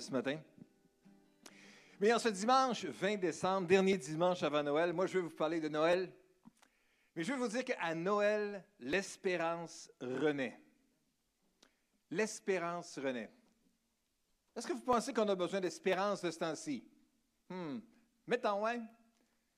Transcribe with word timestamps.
ce 0.00 0.10
matin. 0.10 0.38
Mais 2.00 2.12
en 2.12 2.18
ce 2.18 2.28
dimanche 2.28 2.84
20 2.84 3.16
décembre, 3.16 3.66
dernier 3.66 3.96
dimanche 3.96 4.42
avant 4.42 4.62
Noël, 4.62 4.92
moi 4.92 5.06
je 5.06 5.14
vais 5.14 5.20
vous 5.20 5.30
parler 5.30 5.60
de 5.60 5.68
Noël. 5.68 6.12
Mais 7.14 7.22
je 7.22 7.32
vais 7.32 7.38
vous 7.38 7.48
dire 7.48 7.64
qu'à 7.64 7.94
Noël, 7.94 8.64
l'espérance 8.80 9.90
renaît. 10.00 10.60
L'espérance 12.10 12.98
renaît. 12.98 13.30
Est-ce 14.56 14.66
que 14.66 14.72
vous 14.72 14.80
pensez 14.80 15.12
qu'on 15.12 15.28
a 15.28 15.34
besoin 15.34 15.60
d'espérance 15.60 16.22
de 16.22 16.30
ce 16.30 16.38
temps-ci? 16.38 16.84
Hmm. 17.48 17.78
Mettons, 18.26 18.62
ouais. 18.62 18.80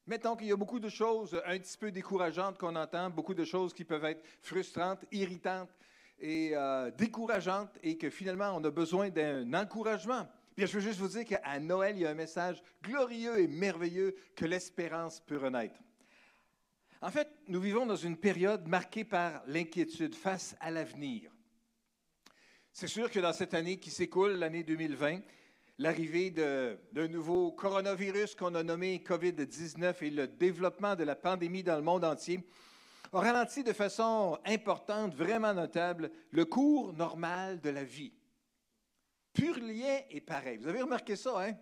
Mettons 0.07 0.37
qu'il 0.37 0.46
y 0.46 0.53
a 0.53 0.57
beaucoup 0.57 0.79
de 0.79 0.89
choses 0.89 1.41
un 1.45 1.59
petit 1.59 1.77
peu 1.77 1.91
décourageantes 1.91 2.59
qu'on 2.59 2.77
entend, 2.77 3.11
beaucoup 3.11 3.34
de 3.34 3.45
choses 3.45 3.75
qui 3.75 3.84
peuvent 3.84 4.05
être 4.05 4.25
frustrantes, 4.41 5.05
irritantes 5.11 5.75
et 6.19 6.51
euh, 6.55 6.91
décourageantes, 6.91 7.79
et 7.82 7.96
que 7.96 8.11
finalement 8.11 8.53
on 8.57 8.64
a 8.64 8.71
besoin 8.71 9.11
d'un 9.11 9.53
encouragement. 9.55 10.27
Bien, 10.57 10.67
je 10.67 10.73
veux 10.73 10.81
juste 10.81 11.00
vous 11.00 11.09
dire 11.09 11.25
qu'à 11.25 11.61
Noël, 11.61 11.96
il 11.96 12.03
y 12.03 12.07
a 12.07 12.11
un 12.11 12.14
message 12.14 12.63
glorieux 12.82 13.39
et 13.39 13.46
merveilleux 13.46 14.17
que 14.35 14.46
l'espérance 14.46 15.21
peut 15.21 15.37
renaître. 15.37 15.79
En 17.03 17.11
fait, 17.11 17.29
nous 17.49 17.61
vivons 17.61 17.85
dans 17.85 17.96
une 17.96 18.17
période 18.17 18.67
marquée 18.67 19.04
par 19.04 19.43
l'inquiétude 19.46 20.14
face 20.14 20.57
à 20.61 20.71
l'avenir. 20.71 21.31
C'est 22.73 22.87
sûr 22.87 23.11
que 23.11 23.21
dans 23.21 23.35
cette 23.35 23.54
année 23.54 23.79
qui 23.79 23.90
s'écoule, 23.90 24.32
l'année 24.32 24.62
2020, 24.62 25.21
l'arrivée 25.79 26.31
d'un 26.31 27.09
nouveau 27.09 27.53
coronavirus 27.53 28.35
qu'on 28.35 28.54
a 28.54 28.62
nommé 28.62 29.04
COVID-19 29.07 29.95
et 30.03 30.11
le 30.11 30.26
développement 30.26 30.96
de 30.96 31.04
la 31.04 31.17
pandémie 31.17 31.62
dans 31.62 31.76
le 31.76 31.82
monde 31.82 32.05
entier 32.05 32.41
ont 33.12 33.20
ralenti 33.20 33.62
de 33.65 33.73
façon 33.73 34.39
importante, 34.45 35.15
vraiment 35.15 35.55
notable, 35.55 36.11
le 36.31 36.45
cours 36.45 36.92
normal 36.92 37.61
de 37.61 37.70
la 37.70 37.84
vie 37.84 38.12
pur 39.37 39.59
lien 39.59 40.01
est 40.11 40.23
pareil. 40.23 40.56
Vous 40.56 40.69
avez 40.69 40.81
remarqué 40.81 41.15
ça, 41.15 41.45
hein? 41.45 41.53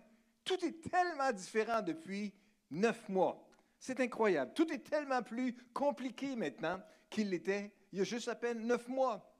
Tout 0.45 0.63
est 0.65 0.89
tellement 0.89 1.31
différent 1.33 1.81
depuis 1.81 2.33
neuf 2.71 3.09
mois. 3.09 3.45
C'est 3.77 3.99
incroyable. 3.99 4.53
Tout 4.53 4.71
est 4.71 4.79
tellement 4.89 5.21
plus 5.21 5.55
compliqué 5.73 6.35
maintenant 6.35 6.81
qu'il 7.09 7.29
l'était 7.29 7.73
il 7.91 7.99
y 7.99 8.01
a 8.01 8.05
juste 8.05 8.27
à 8.27 8.35
peine 8.35 8.65
neuf 8.65 8.87
mois. 8.87 9.31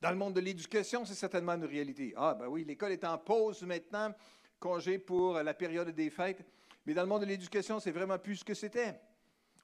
Dans 0.00 0.10
le 0.10 0.16
monde 0.16 0.34
de 0.34 0.40
l'éducation, 0.40 1.04
c'est 1.04 1.14
certainement 1.14 1.52
une 1.52 1.64
réalité. 1.64 2.14
Ah, 2.16 2.34
ben 2.34 2.48
oui, 2.48 2.64
l'école 2.64 2.92
est 2.92 3.04
en 3.04 3.18
pause 3.18 3.62
maintenant, 3.62 4.14
congé 4.58 4.98
pour 4.98 5.34
la 5.34 5.54
période 5.54 5.90
des 5.90 6.10
fêtes. 6.10 6.44
Mais 6.86 6.94
dans 6.94 7.02
le 7.02 7.08
monde 7.08 7.22
de 7.22 7.26
l'éducation, 7.26 7.80
c'est 7.80 7.90
vraiment 7.90 8.18
plus 8.18 8.36
ce 8.36 8.44
que 8.44 8.54
c'était 8.54 8.98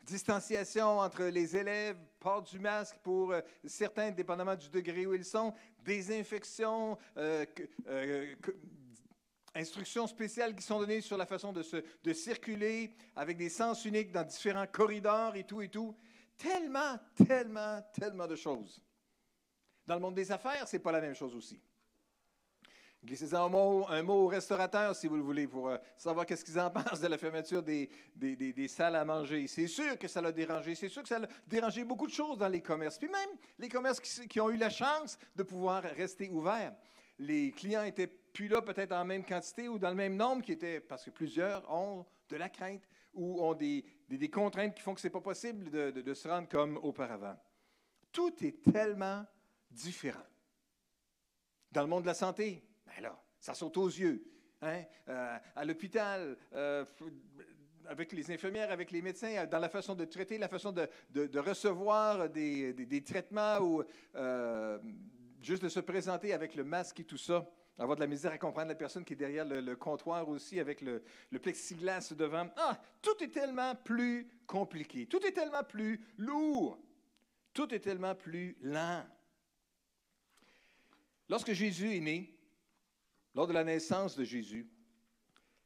distanciation 0.07 1.01
entre 1.01 1.25
les 1.25 1.57
élèves, 1.57 1.99
port 2.21 2.43
du 2.43 2.59
masque 2.59 2.97
pour 3.03 3.33
euh, 3.33 3.41
certains, 3.65 4.11
dépendamment 4.11 4.55
du 4.55 4.71
degré 4.71 5.05
où 5.05 5.15
ils 5.15 5.25
sont, 5.25 5.53
désinfection, 5.85 6.97
euh, 7.17 7.45
euh, 7.89 8.35
instructions 9.55 10.07
spéciales 10.07 10.55
qui 10.55 10.63
sont 10.63 10.79
données 10.79 11.01
sur 11.01 11.17
la 11.17 11.27
façon 11.27 11.53
de, 11.53 11.65
de 12.03 12.13
circuler 12.13 12.95
avec 13.17 13.37
des 13.37 13.49
sens 13.49 13.85
uniques 13.85 14.13
dans 14.13 14.25
différents 14.25 14.67
corridors 14.67 15.35
et 15.35 15.45
tout 15.45 15.61
et 15.61 15.69
tout. 15.69 15.95
Tellement, 16.37 16.99
tellement, 17.15 17.83
tellement 17.93 18.27
de 18.27 18.37
choses. 18.37 18.81
Dans 19.87 19.95
le 19.95 20.01
monde 20.01 20.15
des 20.15 20.31
affaires, 20.31 20.69
ce 20.69 20.77
n'est 20.77 20.83
pas 20.83 20.93
la 20.93 21.01
même 21.01 21.15
chose 21.15 21.35
aussi. 21.35 21.61
Glissez 23.07 23.35
un 23.35 23.49
mot, 23.49 23.87
un 23.89 24.03
mot 24.03 24.25
aux 24.25 24.27
restaurateurs, 24.27 24.97
si 24.97 25.07
vous 25.07 25.15
le 25.15 25.23
voulez, 25.23 25.47
pour 25.47 25.69
euh, 25.69 25.79
savoir 25.97 26.27
qu'est-ce 26.27 26.45
qu'ils 26.45 26.59
en 26.59 26.71
pensent 26.73 27.01
de 27.01 27.07
la 27.07 27.17
fermeture 27.17 27.63
des, 27.63 27.89
des, 28.17 28.67
salles 28.67 28.97
à 28.97 29.05
manger. 29.05 29.47
C'est 29.47 29.69
sûr 29.69 29.97
que 29.97 30.09
ça 30.09 30.21
l'a 30.21 30.33
dérangé. 30.33 30.75
C'est 30.75 30.89
sûr 30.89 31.03
que 31.03 31.09
ça 31.09 31.19
a 31.19 31.27
dérangé 31.47 31.85
beaucoup 31.85 32.09
de 32.09 32.13
choses 32.13 32.37
dans 32.37 32.49
les 32.49 32.61
commerces. 32.61 32.99
Puis 32.99 33.09
même 33.09 33.29
les 33.61 33.69
commerces 33.69 34.01
qui, 34.01 34.41
ont 34.41 34.51
eu 34.51 34.57
la 34.57 34.71
chance 34.71 35.21
de 35.37 35.45
pouvoir 35.45 35.85
rester 35.85 36.29
ouverts. 36.31 36.75
Les 37.21 37.53
clients 37.53 37.85
étaient 37.85 38.09
plus 38.09 38.49
là 38.49 38.61
peut-être 38.61 38.91
en 38.91 39.05
même 39.05 39.25
quantité 39.25 39.69
ou 39.69 39.79
dans 39.79 39.91
le 39.91 39.95
même 39.95 40.17
nombre 40.17 40.43
qui 40.43 40.51
était, 40.51 40.81
parce 40.81 41.05
que 41.05 41.11
plusieurs 41.11 41.63
ont 41.73 42.05
de 42.29 42.37
la 42.37 42.49
crainte 42.49 42.83
ou 43.15 43.41
ont 43.41 43.55
des, 43.55 43.85
contraintes 44.33 44.75
qui 44.75 44.83
font 44.83 44.95
que 44.95 45.01
ce 45.01 45.07
n'est 45.07 45.13
pas 45.13 45.21
possible 45.21 45.71
de, 45.71 45.93
de 45.93 46.15
se 46.15 46.27
rendre 46.27 46.49
comme 46.49 46.77
auparavant. 46.79 47.37
Tout 48.11 48.35
est 48.45 48.65
tellement 48.65 49.25
différent. 49.71 50.27
Dans 51.71 51.83
le 51.83 51.89
monde 51.89 52.03
de 52.03 52.09
la 52.09 52.15
santé, 52.15 52.66
ben 52.97 53.03
là, 53.03 53.23
ça 53.39 53.55
saute 53.55 53.77
aux 53.77 53.89
yeux. 53.89 54.25
Hein? 54.63 54.85
Euh, 55.09 55.39
à 55.55 55.65
l'hôpital, 55.65 56.37
euh, 56.55 56.85
avec 57.87 58.13
les 58.13 58.31
infirmières, 58.31 58.71
avec 58.71 58.91
les 58.91 59.03
médecins, 59.03 59.47
dans 59.47 59.59
la 59.59 59.69
façon 59.69 59.95
de 59.95 60.05
traiter, 60.05 60.39
la 60.39 60.49
façon 60.49 60.73
de, 60.73 61.39
recevoir 61.39 62.29
des, 62.29 63.05
traitements 63.05 63.59
ou 63.59 63.85
euh, 64.15 64.79
juste 65.41 65.63
de 65.63 65.69
se 65.69 65.81
présenter 65.81 66.33
avec 66.33 66.55
le 66.55 66.65
masque 66.65 67.01
et 67.01 67.05
tout 67.05 67.19
ça. 67.19 67.49
Avoir 67.79 67.97
de 67.97 68.01
la 68.01 68.07
misère 68.07 68.33
à 68.33 68.39
comprendre 68.39 68.69
la 68.69 68.75
personne 68.75 69.05
qui 69.05 69.13
est 69.13 69.17
derrière 69.17 69.45
le, 69.45 69.77
comptoir 69.77 70.27
aussi 70.31 70.59
avec 70.59 70.81
le, 70.81 71.03
le, 71.31 71.39
plexiglas 71.39 72.15
devant. 72.17 72.49
Ah, 72.57 72.81
tout 73.03 73.23
est 73.23 73.29
tellement 73.29 73.75
plus 73.75 74.27
compliqué. 74.47 75.05
Tout 75.05 75.25
est 75.27 75.33
tellement 75.33 75.63
plus 75.63 76.01
lourd. 76.17 76.79
Tout 77.53 77.73
est 77.75 77.81
tellement 77.81 78.15
plus 78.15 78.57
lent. 78.63 79.05
Lorsque 81.29 81.53
Jésus 81.53 81.95
est 81.95 82.01
né, 82.01 82.36
lors 83.37 83.47
de 83.47 83.53
la 83.53 83.65
naissance 83.65 84.17
de 84.17 84.25
Jésus, 84.25 84.67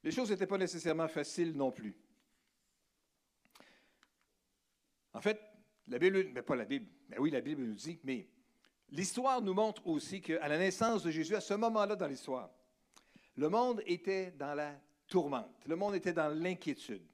les 0.03 0.11
choses 0.11 0.31
n'étaient 0.31 0.49
pas 0.49 0.59
nécessairement 0.59 1.07
faciles 1.07 1.57
non 1.57 1.71
plus. 1.71 1.95
En 5.13 5.21
fait, 5.21 5.41
la 5.87 5.99
Bible, 6.01 6.31
mais 6.35 6.43
pas 6.43 6.57
la 6.57 6.65
Bible, 6.65 6.87
mais 7.09 7.19
oui, 7.19 7.31
la 7.31 7.41
Bible 7.41 7.63
nous 7.63 7.75
dit, 7.75 8.01
mais 8.03 8.29
l'histoire 8.91 9.41
nous 9.41 9.55
montre 9.55 9.87
aussi 9.87 10.21
qu'à 10.21 10.49
la 10.49 10.59
naissance 10.59 11.05
de 11.05 11.13
Jésus, 11.13 11.37
à 11.37 11.41
ce 11.41 11.55
moment-là 11.55 11.95
dans 11.95 12.09
l'histoire, 12.09 12.51
le 13.37 13.49
monde 13.49 13.83
était 13.87 14.33
dans 14.33 14.55
la 14.55 14.75
tourmente, 15.07 15.65
le 15.67 15.77
monde 15.77 15.95
était 15.95 16.13
dans 16.13 16.29
l'inquiétude. 16.29 17.07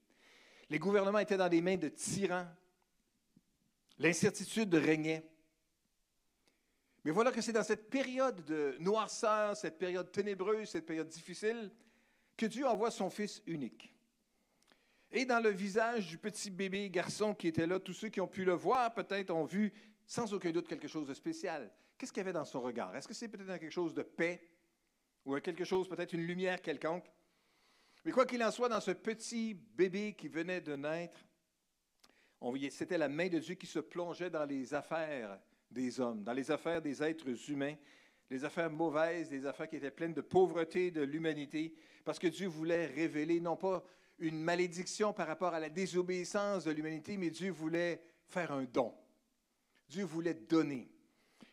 Les 0.71 0.79
gouvernements 0.79 1.19
étaient 1.19 1.37
dans 1.37 1.49
les 1.49 1.61
mains 1.61 1.77
de 1.77 1.89
tyrans, 1.89 2.49
l'incertitude 3.99 4.75
régnait. 4.75 5.29
Mais 7.07 7.13
voilà 7.13 7.31
que 7.31 7.41
c'est 7.41 7.53
dans 7.53 7.63
cette 7.63 7.89
période 7.89 8.45
de 8.47 8.75
noirceur, 8.81 9.57
cette 9.57 9.79
période 9.79 10.11
ténébreuse, 10.11 10.71
cette 10.71 10.87
période 10.87 11.07
difficile, 11.07 11.71
que 12.37 12.47
Dieu 12.47 12.67
envoie 12.67 12.91
son 12.91 13.11
Fils 13.11 13.45
unique. 13.47 13.95
Et 15.13 15.25
dans 15.25 15.39
le 15.39 15.51
visage 15.51 16.09
du 16.09 16.19
petit 16.19 16.51
bébé 16.51 16.91
garçon 16.91 17.33
qui 17.33 17.47
était 17.47 17.65
là, 17.65 17.79
tous 17.79 17.93
ceux 17.93 18.09
qui 18.09 18.21
ont 18.21 18.27
pu 18.27 18.45
le 18.45 18.55
voir 18.55 18.93
peut-être 18.93 19.31
ont 19.31 19.45
vu 19.45 19.73
sans 20.05 20.35
aucun 20.35 20.51
doute 20.51 20.67
quelque 20.67 20.89
chose 20.89 21.07
de 21.07 21.15
spécial. 21.15 21.71
Qu'est-ce 21.97 22.13
qu'il 22.13 22.23
y 22.23 22.25
avait 22.25 22.33
dans 22.33 22.45
son 22.45 22.61
regard? 22.61 22.97
Est-ce 22.97 23.07
que 23.07 23.15
c'est 23.15 23.29
peut-être 23.29 23.61
quelque 23.61 23.71
chose 23.71 23.95
de 23.95 24.03
paix 24.03 24.43
ou 25.25 25.39
quelque 25.39 25.63
chose, 25.63 25.89
peut-être 25.89 26.13
une 26.13 26.27
lumière 26.27 26.61
quelconque? 26.61 27.09
Mais 28.05 28.11
quoi 28.11 28.27
qu'il 28.27 28.43
en 28.43 28.51
soit, 28.51 28.69
dans 28.69 28.81
ce 28.81 28.91
petit 28.91 29.55
bébé 29.55 30.15
qui 30.15 30.27
venait 30.27 30.61
de 30.61 30.75
naître, 30.75 31.25
c'était 32.73 32.99
la 32.99 33.09
main 33.09 33.29
de 33.29 33.39
Dieu 33.39 33.55
qui 33.55 33.67
se 33.67 33.79
plongeait 33.79 34.29
dans 34.29 34.45
les 34.45 34.75
affaires 34.75 35.39
des 35.71 36.01
hommes, 36.01 36.23
dans 36.23 36.33
les 36.33 36.51
affaires 36.51 36.81
des 36.81 37.03
êtres 37.03 37.51
humains, 37.51 37.75
les 38.31 38.45
affaires 38.45 38.71
mauvaises, 38.71 39.29
des 39.29 39.47
affaires 39.47 39.69
qui 39.69 39.77
étaient 39.77 39.91
pleines 39.91 40.15
de 40.15 40.21
pauvreté 40.21 40.91
de 40.91 41.03
l'humanité, 41.03 41.75
parce 42.05 42.19
que 42.19 42.27
Dieu 42.27 42.49
voulait 42.49 42.87
révéler 42.87 43.41
non 43.41 43.57
pas 43.57 43.85
une 44.19 44.41
malédiction 44.41 45.13
par 45.13 45.27
rapport 45.27 45.55
à 45.55 45.61
la 45.61 45.69
désobéissance 45.69 46.65
de 46.65 46.73
l'humanité, 46.73 47.17
mais 47.17 47.31
Dieu 47.31 47.51
voulait 47.51 48.01
faire 48.29 48.53
un 48.53 48.65
don. 48.65 48.93
Dieu 49.89 50.05
voulait 50.05 50.35
donner. 50.35 50.89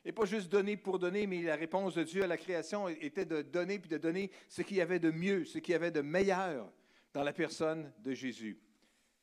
Et 0.05 0.11
pas 0.11 0.25
juste 0.25 0.49
donner 0.49 0.75
pour 0.75 0.99
donner, 0.99 1.27
mais 1.27 1.41
la 1.41 1.55
réponse 1.55 1.95
de 1.95 2.03
Dieu 2.03 2.23
à 2.23 2.27
la 2.27 2.37
création 2.37 2.89
était 2.89 3.25
de 3.25 3.41
donner, 3.41 3.79
puis 3.79 3.89
de 3.89 3.97
donner 3.97 4.31
ce 4.49 4.61
qu'il 4.61 4.77
y 4.77 4.81
avait 4.81 4.99
de 4.99 5.11
mieux, 5.11 5.45
ce 5.45 5.59
qu'il 5.59 5.73
y 5.73 5.75
avait 5.75 5.91
de 5.91 6.01
meilleur 6.01 6.69
dans 7.13 7.23
la 7.23 7.33
personne 7.33 7.91
de 7.99 8.13
Jésus. 8.13 8.59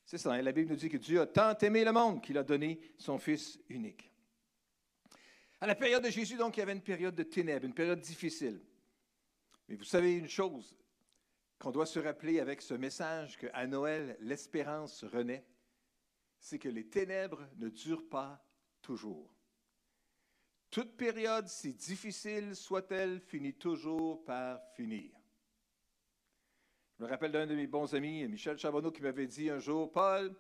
C'est 0.07 0.19
ça, 0.19 0.33
hein? 0.33 0.43
la 0.43 0.53
Bible 0.53 0.71
nous 0.71 0.77
dit 0.77 0.89
que 0.89 0.97
Dieu 0.97 1.21
a 1.21 1.27
tant 1.27 1.57
aimé 1.59 1.85
le 1.85 1.93
monde 1.93 2.23
qu'il 2.23 2.39
a 2.39 2.43
donné 2.43 2.81
son 2.97 3.19
Fils 3.19 3.59
unique. 3.69 4.10
À 5.61 5.67
la 5.67 5.75
période 5.75 6.03
de 6.03 6.11
Jésus, 6.11 6.37
donc, 6.37 6.57
il 6.57 6.61
y 6.61 6.63
avait 6.63 6.73
une 6.73 6.81
période 6.81 7.15
de 7.15 7.23
ténèbres, 7.23 7.67
une 7.67 7.75
période 7.75 8.01
difficile. 8.01 8.61
Mais 9.69 9.77
vous 9.77 9.85
savez 9.85 10.15
une 10.15 10.29
chose 10.29 10.75
qu'on 11.59 11.71
doit 11.71 11.87
se 11.87 11.99
rappeler 11.99 12.41
avec 12.41 12.63
ce 12.63 12.75
message 12.75 13.37
qu'à 13.37 13.67
Noël, 13.67 14.17
l'espérance 14.21 15.05
renaît, 15.05 15.47
c'est 16.39 16.59
que 16.59 16.71
les 16.71 16.89
ténèbres 16.89 17.47
ne 17.57 17.69
durent 17.69 18.09
pas 18.09 18.43
toujours. 18.81 19.35
Toute 20.71 20.97
période, 20.97 21.49
si 21.49 21.75
difficile 21.75 22.57
soit-elle, 22.57 23.21
finit 23.21 23.55
toujours 23.55 24.25
par 24.25 24.63
finir. 24.75 25.11
Je 26.99 27.05
me 27.05 27.09
rappelle 27.11 27.33
d'un 27.33 27.47
de 27.47 27.55
mes 27.55 27.67
bons 27.67 27.95
amis, 27.95 28.27
Michel 28.29 28.59
Charbonneau, 28.59 28.91
qui 28.91 29.03
m'avait 29.03 29.27
dit 29.27 29.51
un 29.51 29.59
jour, 29.59 29.93
Paul, 29.93 30.35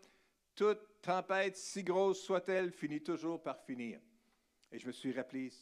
toute 0.54 1.02
tempête, 1.02 1.56
si 1.56 1.82
grosse 1.82 2.22
soit-elle, 2.22 2.72
finit 2.72 3.02
toujours 3.02 3.42
par 3.42 3.60
finir. 3.60 4.00
Et 4.72 4.78
je 4.78 4.86
me 4.86 4.92
suis 4.92 5.12
rappelé 5.12 5.52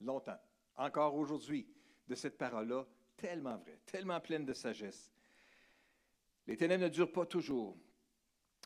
longtemps, 0.00 0.38
encore 0.76 1.14
aujourd'hui, 1.14 1.66
de 2.08 2.14
cette 2.14 2.38
parole-là, 2.38 2.86
tellement 3.16 3.56
vraie, 3.56 3.80
tellement 3.86 4.20
pleine 4.20 4.44
de 4.44 4.52
sagesse. 4.52 5.12
Les 6.46 6.56
ténèbres 6.56 6.84
ne 6.84 6.88
durent 6.88 7.12
pas 7.12 7.26
toujours. 7.26 7.76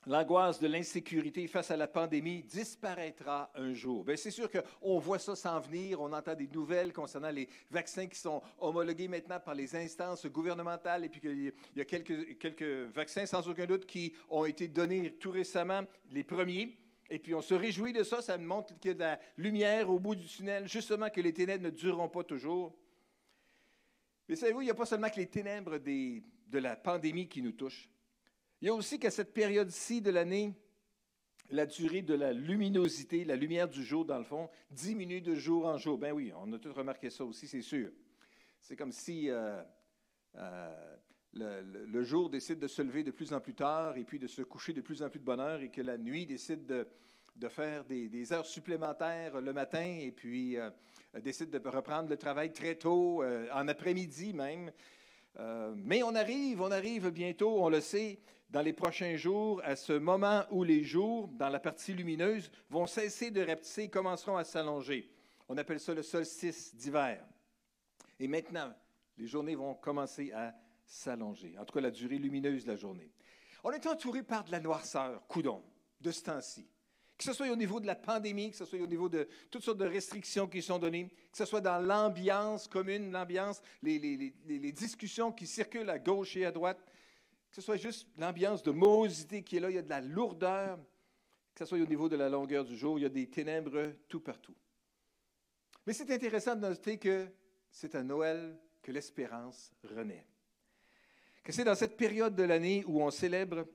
l'angoisse 0.07 0.61
de 0.61 0.69
l'insécurité 0.69 1.47
face 1.49 1.71
à 1.71 1.77
la 1.77 1.89
pandémie 1.89 2.43
disparaîtra 2.43 3.51
un 3.55 3.73
jour. 3.73 4.05
Bien, 4.05 4.17
c'est 4.17 4.31
sûr 4.31 4.49
qu'on 4.51 4.99
voit 4.99 5.19
ça 5.19 5.35
s'en 5.35 5.61
venir. 5.61 6.01
On 6.01 6.13
entend 6.13 6.35
des 6.35 6.49
nouvelles 6.49 6.93
concernant 6.93 7.31
les 7.31 7.49
vaccins 7.71 8.07
qui 8.07 8.19
sont 8.19 8.41
homologués 8.59 9.09
maintenant 9.09 9.41
par 9.41 9.55
les 9.55 9.75
instances 9.75 10.27
gouvernementales 10.27 11.05
et 11.05 11.09
puis 11.09 11.21
qu'il 11.21 11.53
y 11.75 11.81
a 11.81 11.85
quelques, 11.85 12.39
quelques 12.39 12.95
vaccins, 12.95 13.27
sans 13.27 13.47
aucun 13.49 13.67
doute, 13.67 13.87
qui 13.87 14.15
ont 14.31 14.45
été 14.45 14.69
donnés 14.69 15.13
tout 15.15 15.33
récemment, 15.33 15.83
les 16.11 16.25
premiers. 16.25 16.77
Et 17.11 17.19
puis 17.19 17.35
on 17.35 17.43
se 17.43 17.55
réjouit 17.55 17.93
de 17.93 18.03
ça, 18.03 18.21
ça 18.21 18.37
montre 18.39 18.79
qu'il 18.79 18.91
y 18.91 18.93
a 18.93 18.95
de 18.95 19.01
la 19.01 19.21
lumière 19.37 19.91
au 19.91 19.99
bout 19.99 20.15
du 20.15 20.27
tunnel, 20.27 20.69
justement 20.69 21.09
que 21.09 21.21
les 21.21 21.33
ténèbres 21.33 21.65
ne 21.65 21.71
dureront 21.71 22.09
pas 22.09 22.25
toujours. 22.25 22.77
Mais 24.29 24.35
savez-vous, 24.35 24.63
il 24.63 24.65
n'y 24.65 24.71
a 24.71 24.75
pas 24.75 24.87
seulement 24.87 25.09
que 25.09 25.21
les 25.21 25.29
ténèbres 25.29 25.79
de 25.79 26.59
la 26.59 26.75
pandémie 26.75 27.29
qui 27.29 27.43
nous 27.43 27.53
touchent. 27.53 27.89
Il 28.61 28.67
y 28.67 28.71
a 28.71 28.75
aussi 28.75 28.99
qu'à 28.99 29.11
cette 29.11 29.33
période-ci 29.33 30.01
de 30.01 30.11
l'année, 30.11 30.53
la 31.51 31.67
durée 31.67 32.03
de 32.03 32.15
la 32.15 32.33
luminosité, 32.33 33.25
la 33.25 33.37
lumière 33.37 33.69
du 33.69 33.85
jour, 33.85 34.05
dans 34.05 34.19
le 34.19 34.25
fond, 34.25 34.51
diminue 34.71 35.21
de 35.21 35.35
jour 35.35 35.67
en 35.67 35.79
jour. 35.79 35.99
Ben 35.99 36.13
oui, 36.13 36.33
on 36.37 36.53
a 36.53 36.59
tous 36.59 36.73
remarqué 36.73 37.11
ça 37.11 37.25
aussi, 37.25 37.47
c'est 37.47 37.63
sûr. 37.63 37.91
C'est 38.61 38.75
comme 38.75 38.91
si 38.93 39.31
euh, 39.31 39.63
euh, 40.35 40.96
le, 41.39 42.03
jour 42.03 42.31
décide 42.31 42.59
de 42.59 42.69
se 42.69 42.83
lever 42.83 43.03
de 43.03 43.11
plus 43.11 43.33
en 43.33 43.41
plus 43.41 43.55
tard 43.55 43.97
et 43.97 44.05
puis 44.05 44.19
de 44.19 44.27
se 44.27 44.43
coucher 44.43 44.73
de 44.73 44.81
plus 44.81 45.03
en 45.03 45.09
plus 45.09 45.19
de 45.19 45.25
bonne 45.25 45.41
heure 45.41 45.61
et 45.61 45.71
que 45.71 45.81
la 45.83 45.99
nuit 45.99 46.27
décide 46.27 46.67
de, 46.67 47.49
faire 47.49 47.85
des, 47.85 48.33
heures 48.33 48.47
supplémentaires 48.47 49.41
le 49.41 49.53
matin 49.53 49.99
et 50.01 50.11
puis 50.11 50.57
euh, 50.57 50.71
décide 51.23 51.51
de 51.51 51.69
reprendre 51.69 52.09
le 52.09 52.17
travail 52.17 52.53
très 52.53 52.75
tôt, 52.75 53.23
en 53.53 53.69
après-midi 53.69 54.33
même. 54.33 54.71
mais 55.77 56.03
on 56.03 56.15
arrive, 56.15 56.61
on 56.61 56.71
arrive 56.71 57.11
bientôt, 57.11 57.63
on 57.63 57.69
le 57.69 57.81
sait, 57.81 58.19
dans 58.51 58.63
les 58.63 58.73
prochains 58.73 59.17
jours, 59.17 59.61
à 59.65 59.77
ce 59.77 59.93
moment 59.93 60.45
où 60.51 60.63
les 60.63 60.85
jours, 60.85 61.29
dans 61.29 61.49
la 61.49 61.59
partie 61.59 61.93
lumineuse, 61.93 62.51
vont 62.71 62.87
cesser 62.87 63.31
de 63.31 63.41
rapetisser 63.41 63.85
et 63.85 63.89
commenceront 63.91 64.37
à 64.37 64.45
s'allonger. 64.45 65.11
On 65.49 65.57
appelle 65.59 65.81
ça 65.81 65.95
le 65.95 66.03
solstice 66.03 66.75
d'hiver. 66.75 67.25
Et 68.19 68.29
maintenant, 68.29 68.73
les 69.19 69.27
journées 69.27 69.55
vont 69.55 69.75
commencer 69.75 70.33
à 70.33 70.55
s'allonger, 70.87 71.59
en 71.59 71.65
tout 71.65 71.75
cas 71.75 71.81
la 71.81 71.91
durée 71.91 72.19
lumineuse 72.19 72.65
de 72.65 72.71
la 72.71 72.77
journée. 72.77 73.13
On 73.65 73.73
est 73.73 73.87
entouré 73.87 74.23
par 74.23 74.45
de 74.45 74.53
la 74.53 74.61
noirceur, 74.61 75.27
coudon, 75.27 75.63
de 76.01 76.11
ce 76.11 76.23
temps-ci. 76.23 76.69
Que 77.19 77.25
ce 77.25 77.33
soit 77.33 77.49
au 77.49 77.57
niveau 77.57 77.81
de 77.81 77.87
la 77.87 77.95
pandémie, 77.95 78.51
que 78.51 78.57
ce 78.57 78.67
soit 78.67 78.79
au 78.79 78.87
niveau 78.87 79.09
de 79.09 79.27
toutes 79.51 79.65
sortes 79.65 79.79
de 79.79 79.87
restrictions 79.87 80.47
qui 80.47 80.61
sont 80.61 80.79
données, 80.79 81.09
que 81.33 81.39
ce 81.39 81.47
soit 81.47 81.63
dans 81.63 81.79
l'ambiance 81.79 82.69
commune, 82.69 83.11
l'ambiance, 83.11 83.63
les, 83.83 83.99
les, 83.99 84.73
discussions 84.73 85.33
qui 85.33 85.47
circulent 85.47 85.89
à 85.89 85.99
gauche 85.99 86.37
et 86.37 86.45
à 86.45 86.53
droite, 86.53 86.79
que 87.51 87.57
ce 87.57 87.63
soit 87.63 87.79
juste 87.79 88.07
l'ambiance 88.19 88.63
de 88.63 88.71
morosité 88.71 89.43
qui 89.43 89.57
est 89.57 89.61
là, 89.61 89.71
il 89.71 89.77
y 89.77 89.79
a 89.79 89.83
de 89.83 89.89
la 89.89 90.03
lourdeur, 90.03 90.79
que 91.55 91.65
ce 91.65 91.65
soit 91.65 91.79
au 91.79 91.87
niveau 91.87 92.09
de 92.09 92.17
la 92.17 92.29
longueur 92.29 92.67
du 92.67 92.77
jour, 92.77 92.99
il 92.99 93.03
y 93.03 93.07
a 93.07 93.09
des 93.09 93.29
ténèbres 93.31 93.95
tout 94.09 94.21
partout. 94.21 94.55
Mais 95.87 95.95
c'est 95.95 96.11
intéressant 96.11 96.55
de 96.55 96.61
noter 96.61 96.99
que 96.99 97.29
c'est 97.71 97.95
à 97.95 98.03
Noël 98.03 98.59
que 98.83 98.93
l'espérance 98.93 99.73
renaît. 99.83 100.27
Que 101.47 101.53
c'est 101.53 101.63
dans 101.63 101.77
cette 101.77 101.97
période 101.97 102.35
de 102.35 102.43
l'année 102.43 102.83
où 102.89 103.01
on 103.01 103.13
célèbre, 103.13 103.69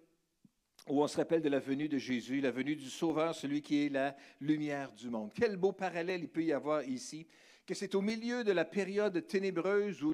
où 0.90 1.02
on 1.02 1.08
se 1.08 1.16
rappelle 1.16 1.42
de 1.42 1.48
la 1.48 1.60
venue 1.60 1.88
de 1.88 1.98
Jésus, 1.98 2.42
la 2.42 2.52
venue 2.52 2.76
du 2.76 2.90
Sauveur, 2.90 3.34
celui 3.34 3.62
qui 3.62 3.86
est 3.86 3.90
la 3.90 4.14
lumière 4.42 4.92
du 4.92 5.10
monde. 5.10 5.32
Quel 5.34 5.56
beau 5.56 5.72
parallèle 5.72 6.20
il 6.20 6.28
peut 6.28 6.44
y 6.44 6.52
avoir 6.52 6.84
ici, 6.84 7.26
que 7.66 7.74
c'est 7.74 7.96
au 7.96 8.02
milieu 8.02 8.44
de 8.44 8.52
la 8.52 8.66
période 8.66 9.26
ténébreuse 9.26 10.04
où 10.04 10.14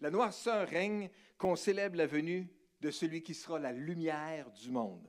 la 0.00 0.10
noirceur 0.10 0.68
règne 0.68 1.08
qu'on 1.38 1.54
célèbre 1.54 1.96
la 1.96 2.08
venue 2.08 2.48
de 2.80 2.90
celui 2.90 3.22
qui 3.22 3.34
sera 3.34 3.60
la 3.60 3.70
lumière 3.70 4.50
du 4.50 4.72
monde. 4.72 5.08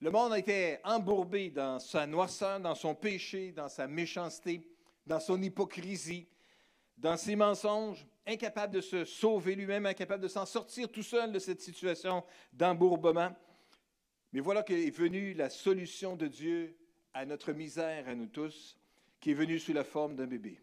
Le 0.00 0.10
monde 0.10 0.32
a 0.32 0.38
été 0.38 0.78
embourbé 0.84 1.50
dans 1.50 1.80
sa 1.80 2.06
noirceur, 2.06 2.60
dans 2.60 2.74
son 2.74 2.94
péché, 2.94 3.52
dans 3.52 3.68
sa 3.68 3.86
méchanceté, 3.86 4.66
dans 5.06 5.20
son 5.20 5.42
hypocrisie, 5.42 6.26
dans 6.96 7.18
ses 7.18 7.36
mensonges, 7.36 8.06
incapable 8.26 8.74
de 8.74 8.80
se 8.80 9.04
sauver 9.04 9.54
lui-même, 9.54 9.86
incapable 9.86 10.22
de 10.22 10.28
s'en 10.28 10.46
sortir 10.46 10.90
tout 10.90 11.02
seul 11.02 11.32
de 11.32 11.38
cette 11.38 11.60
situation 11.60 12.24
d'embourbement. 12.52 13.34
Mais 14.32 14.40
voilà 14.40 14.62
qu'est 14.62 14.90
venue 14.90 15.34
la 15.34 15.50
solution 15.50 16.16
de 16.16 16.26
Dieu 16.26 16.76
à 17.12 17.26
notre 17.26 17.52
misère, 17.52 18.08
à 18.08 18.14
nous 18.14 18.26
tous, 18.26 18.78
qui 19.20 19.32
est 19.32 19.34
venue 19.34 19.58
sous 19.58 19.72
la 19.72 19.84
forme 19.84 20.16
d'un 20.16 20.26
bébé. 20.26 20.60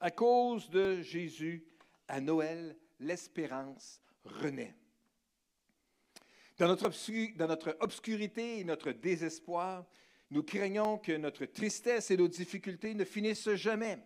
À 0.00 0.10
cause 0.10 0.68
de 0.70 1.00
Jésus, 1.02 1.64
à 2.08 2.20
Noël, 2.20 2.76
l'espérance 3.00 4.02
renaît. 4.24 4.74
Dans 6.58 6.68
notre, 6.68 7.76
obscurité 7.80 8.60
et 8.60 8.64
notre 8.64 8.92
désespoir, 8.92 9.84
nous 10.30 10.42
craignons 10.42 10.98
que 10.98 11.12
notre 11.12 11.44
tristesse 11.44 12.10
et 12.10 12.16
nos 12.16 12.28
difficultés 12.28 12.94
ne 12.94 13.04
finissent 13.04 13.54
jamais. 13.54 13.98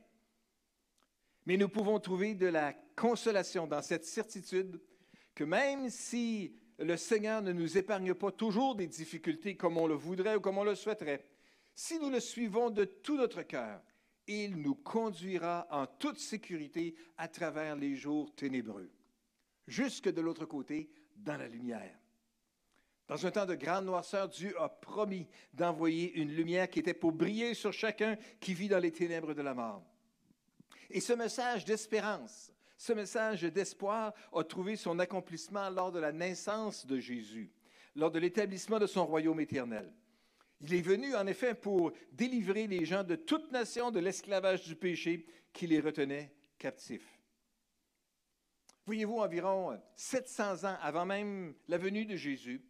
Mais 1.47 1.57
nous 1.57 1.69
pouvons 1.69 1.99
trouver 2.01 2.35
de 2.35 2.47
la 2.47 2.75
consolation 2.97 3.67
dans 3.67 3.83
cette 3.83 4.05
certitude 4.05 4.81
que 5.35 5.45
même 5.45 5.89
si 5.89 6.55
le 6.79 6.97
Seigneur 6.97 7.43
ne 7.43 7.53
nous 7.53 7.79
épargne 7.79 8.15
pas 8.15 8.33
toujours 8.33 8.75
des 8.75 8.87
difficultés 8.87 9.57
comme 9.57 9.77
on 9.77 9.87
le 9.87 9.95
voudrait 9.95 10.37
ou 10.37 10.41
comme 10.41 10.59
on 10.59 10.65
le 10.65 10.75
souhaiterait, 10.75 11.25
si 11.75 11.99
nous 11.99 12.11
le 12.11 12.21
suivons 12.21 12.71
de 12.71 12.85
tout 12.85 13.17
notre 13.17 13.43
cœur, 13.43 13.83
il 14.27 14.57
nous 14.57 14.75
conduira 14.75 15.67
en 15.71 15.87
toute 15.87 16.19
sécurité 16.19 16.95
à 17.17 17.29
travers 17.29 17.77
les 17.77 17.97
jours 17.97 18.35
ténébreux, 18.35 18.91
jusque 19.67 20.09
de 20.13 20.21
l'autre 20.21 20.45
côté, 20.45 20.91
dans 21.17 21.37
la 21.37 21.49
lumière. 21.49 21.99
Dans 23.09 23.27
un 23.27 23.31
temps 23.31 23.47
de 23.47 23.57
grande 23.57 23.87
noirceur, 23.87 24.29
Dieu 24.29 24.55
a 24.61 24.69
promis 24.69 25.27
d'envoyer 25.53 26.13
une 26.15 26.33
lumière 26.33 26.71
qui 26.71 26.79
était 26.79 26.95
pour 26.95 27.13
briller 27.13 27.55
sur 27.55 27.73
chacun 27.73 28.17
qui 28.39 28.55
vit 28.55 28.69
dans 28.69 28.79
les 28.79 28.93
ténèbres 28.93 29.35
de 29.35 29.43
la 29.43 29.53
mort. 29.53 29.83
Et 30.91 31.01
ce 31.01 31.13
message 31.13 31.65
d'espérance, 31.65 32.53
ce 32.77 32.93
message 32.93 33.43
d'espoir 33.43 34.15
a 34.33 34.45
trouvé 34.45 34.77
son 34.77 34.99
accomplissement 34.99 35.69
lors 35.71 35.93
de 35.93 35.99
la 35.99 36.13
naissance 36.13 36.87
de 36.87 36.99
Jésus, 36.99 37.53
lors 37.95 38.11
de 38.11 38.19
l'établissement 38.19 38.79
de 38.79 38.87
son 38.87 39.07
royaume 39.07 39.41
éternel. 39.41 39.93
Il 40.63 40.75
est 40.75 40.83
venu 40.83 41.15
en 41.15 41.27
effet 41.27 41.55
pour 41.55 41.93
délivrer 42.13 42.67
les 42.67 42.85
gens 42.85 43.05
de 43.05 43.17
toute 43.17 43.51
nation 43.53 43.91
de 43.91 44.01
l'esclavage 44.01 44.65
du 44.65 44.77
péché 44.77 45.27
qui 45.53 45.67
les 45.67 45.81
retenait 45.81 46.35
captifs. 46.59 47.19
Voyez-vous, 48.87 49.19
environ 49.19 49.81
700 49.97 50.65
ans 50.65 50.77
avant 50.81 51.07
même 51.07 51.55
la 51.69 51.79
venue 51.79 52.07
de 52.07 52.17
Jésus, 52.17 52.63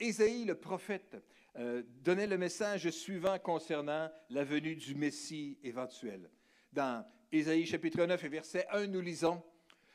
Ésaïe, 0.00 0.44
le 0.44 0.54
prophète, 0.54 1.16
euh, 1.56 1.82
donnait 2.02 2.26
le 2.26 2.38
message 2.38 2.88
suivant 2.90 3.38
concernant 3.38 4.10
la 4.30 4.44
venue 4.44 4.76
du 4.76 4.94
Messie 4.94 5.58
éventuel. 5.62 6.30
Dans 6.72 7.06
Ésaïe 7.32 7.66
chapitre 7.66 8.04
9 8.04 8.24
et 8.24 8.28
verset 8.28 8.66
1, 8.70 8.86
nous 8.88 9.00
lisons, 9.00 9.42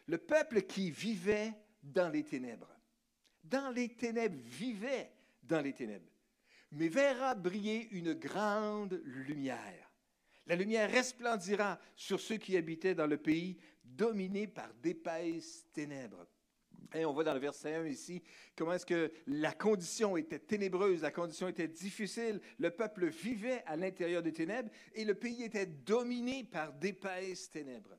Le 0.07 0.17
peuple 0.17 0.63
qui 0.63 0.91
vivait 0.91 1.53
dans 1.81 2.09
les 2.09 2.23
ténèbres, 2.23 2.69
dans 3.43 3.69
les 3.69 3.89
ténèbres, 3.89 4.39
vivait 4.43 5.11
dans 5.43 5.61
les 5.61 5.73
ténèbres, 5.73 6.09
mais 6.71 6.87
verra 6.87 7.35
briller 7.35 7.89
une 7.91 8.13
grande 8.13 9.01
lumière. 9.05 9.91
La 10.45 10.55
lumière 10.55 10.91
resplendira 10.91 11.79
sur 11.95 12.19
ceux 12.19 12.37
qui 12.37 12.57
habitaient 12.57 12.95
dans 12.95 13.07
le 13.07 13.17
pays 13.17 13.57
dominé 13.83 14.47
par 14.47 14.73
d'épaisses 14.75 15.65
ténèbres. 15.71 16.27
Et 16.93 17.05
on 17.05 17.13
voit 17.13 17.23
dans 17.23 17.33
le 17.33 17.39
verset 17.39 17.75
1 17.75 17.87
ici 17.87 18.21
comment 18.55 18.73
est-ce 18.73 18.85
que 18.85 19.11
la 19.27 19.53
condition 19.53 20.15
était 20.17 20.39
ténébreuse, 20.39 21.01
la 21.01 21.11
condition 21.11 21.47
était 21.47 21.67
difficile, 21.67 22.39
le 22.59 22.69
peuple 22.71 23.07
vivait 23.07 23.63
à 23.65 23.75
l'intérieur 23.75 24.21
des 24.21 24.33
ténèbres 24.33 24.69
et 24.93 25.05
le 25.05 25.15
pays 25.15 25.43
était 25.43 25.65
dominé 25.65 26.43
par 26.43 26.73
d'épaisses 26.73 27.49
ténèbres. 27.49 27.97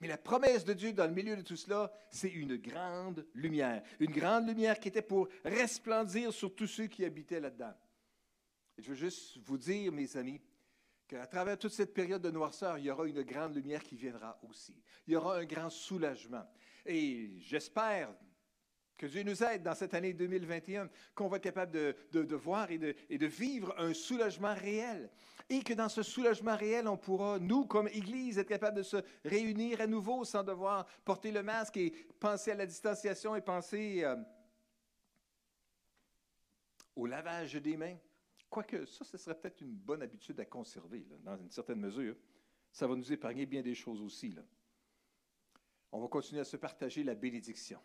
Mais 0.00 0.08
la 0.08 0.18
promesse 0.18 0.64
de 0.64 0.74
Dieu 0.74 0.92
dans 0.92 1.06
le 1.06 1.12
milieu 1.12 1.36
de 1.36 1.42
tout 1.42 1.56
cela, 1.56 1.92
c'est 2.10 2.30
une 2.30 2.56
grande 2.56 3.26
lumière, 3.34 3.82
une 3.98 4.12
grande 4.12 4.46
lumière 4.46 4.78
qui 4.78 4.88
était 4.88 5.02
pour 5.02 5.28
resplendir 5.44 6.32
sur 6.32 6.54
tous 6.54 6.68
ceux 6.68 6.86
qui 6.86 7.04
habitaient 7.04 7.40
là-dedans. 7.40 7.74
Et 8.76 8.82
je 8.82 8.90
veux 8.90 8.94
juste 8.94 9.38
vous 9.38 9.58
dire, 9.58 9.90
mes 9.90 10.16
amis, 10.16 10.40
qu'à 11.08 11.26
travers 11.26 11.58
toute 11.58 11.72
cette 11.72 11.94
période 11.94 12.22
de 12.22 12.30
noirceur, 12.30 12.78
il 12.78 12.84
y 12.84 12.90
aura 12.90 13.06
une 13.06 13.22
grande 13.22 13.56
lumière 13.56 13.82
qui 13.82 13.96
viendra 13.96 14.38
aussi. 14.48 14.80
Il 15.06 15.14
y 15.14 15.16
aura 15.16 15.38
un 15.38 15.44
grand 15.44 15.70
soulagement. 15.70 16.46
Et 16.88 17.38
j'espère 17.40 18.10
que 18.96 19.06
Dieu 19.06 19.22
nous 19.22 19.44
aide 19.44 19.62
dans 19.62 19.74
cette 19.74 19.92
année 19.92 20.14
2021, 20.14 20.88
qu'on 21.14 21.28
va 21.28 21.36
être 21.36 21.42
capable 21.42 21.70
de, 21.70 22.34
voir 22.34 22.70
et 22.70 22.78
de, 22.78 23.26
vivre 23.26 23.74
un 23.78 23.92
soulagement 23.92 24.54
réel. 24.54 25.10
Et 25.50 25.62
que 25.62 25.74
dans 25.74 25.88
ce 25.90 26.02
soulagement 26.02 26.56
réel, 26.56 26.88
on 26.88 26.96
pourra, 26.96 27.38
nous, 27.38 27.66
comme 27.66 27.88
Église, 27.88 28.38
être 28.38 28.48
capable 28.48 28.78
de 28.78 28.82
se 28.82 28.96
réunir 29.24 29.82
à 29.82 29.86
nouveau 29.86 30.24
sans 30.24 30.42
devoir 30.42 30.86
porter 31.04 31.30
le 31.30 31.42
masque 31.42 31.76
et 31.76 31.90
penser 32.18 32.50
à 32.52 32.54
la 32.54 32.66
distanciation 32.66 33.36
et 33.36 33.40
penser 33.40 34.02
euh, 34.02 34.16
au 36.96 37.06
lavage 37.06 37.54
des 37.54 37.76
mains. 37.76 37.96
Quoique, 38.50 38.86
ça, 38.86 39.04
ce 39.04 39.16
serait 39.18 39.38
peut-être 39.38 39.60
une 39.60 39.74
bonne 39.74 40.02
habitude 40.02 40.40
à 40.40 40.44
conserver, 40.46 41.06
dans 41.22 41.36
une 41.36 41.50
certaine 41.50 41.80
mesure. 41.80 42.16
Ça 42.72 42.86
va 42.86 42.96
nous 42.96 43.12
épargner 43.12 43.46
bien 43.46 43.62
des 43.62 43.74
choses 43.74 44.00
aussi. 44.00 44.32
Là 44.32 44.42
on 45.92 46.00
va 46.00 46.08
continuer 46.08 46.40
à 46.40 46.44
se 46.44 46.56
partager 46.56 47.02
la 47.02 47.14
bénédiction. 47.14 47.80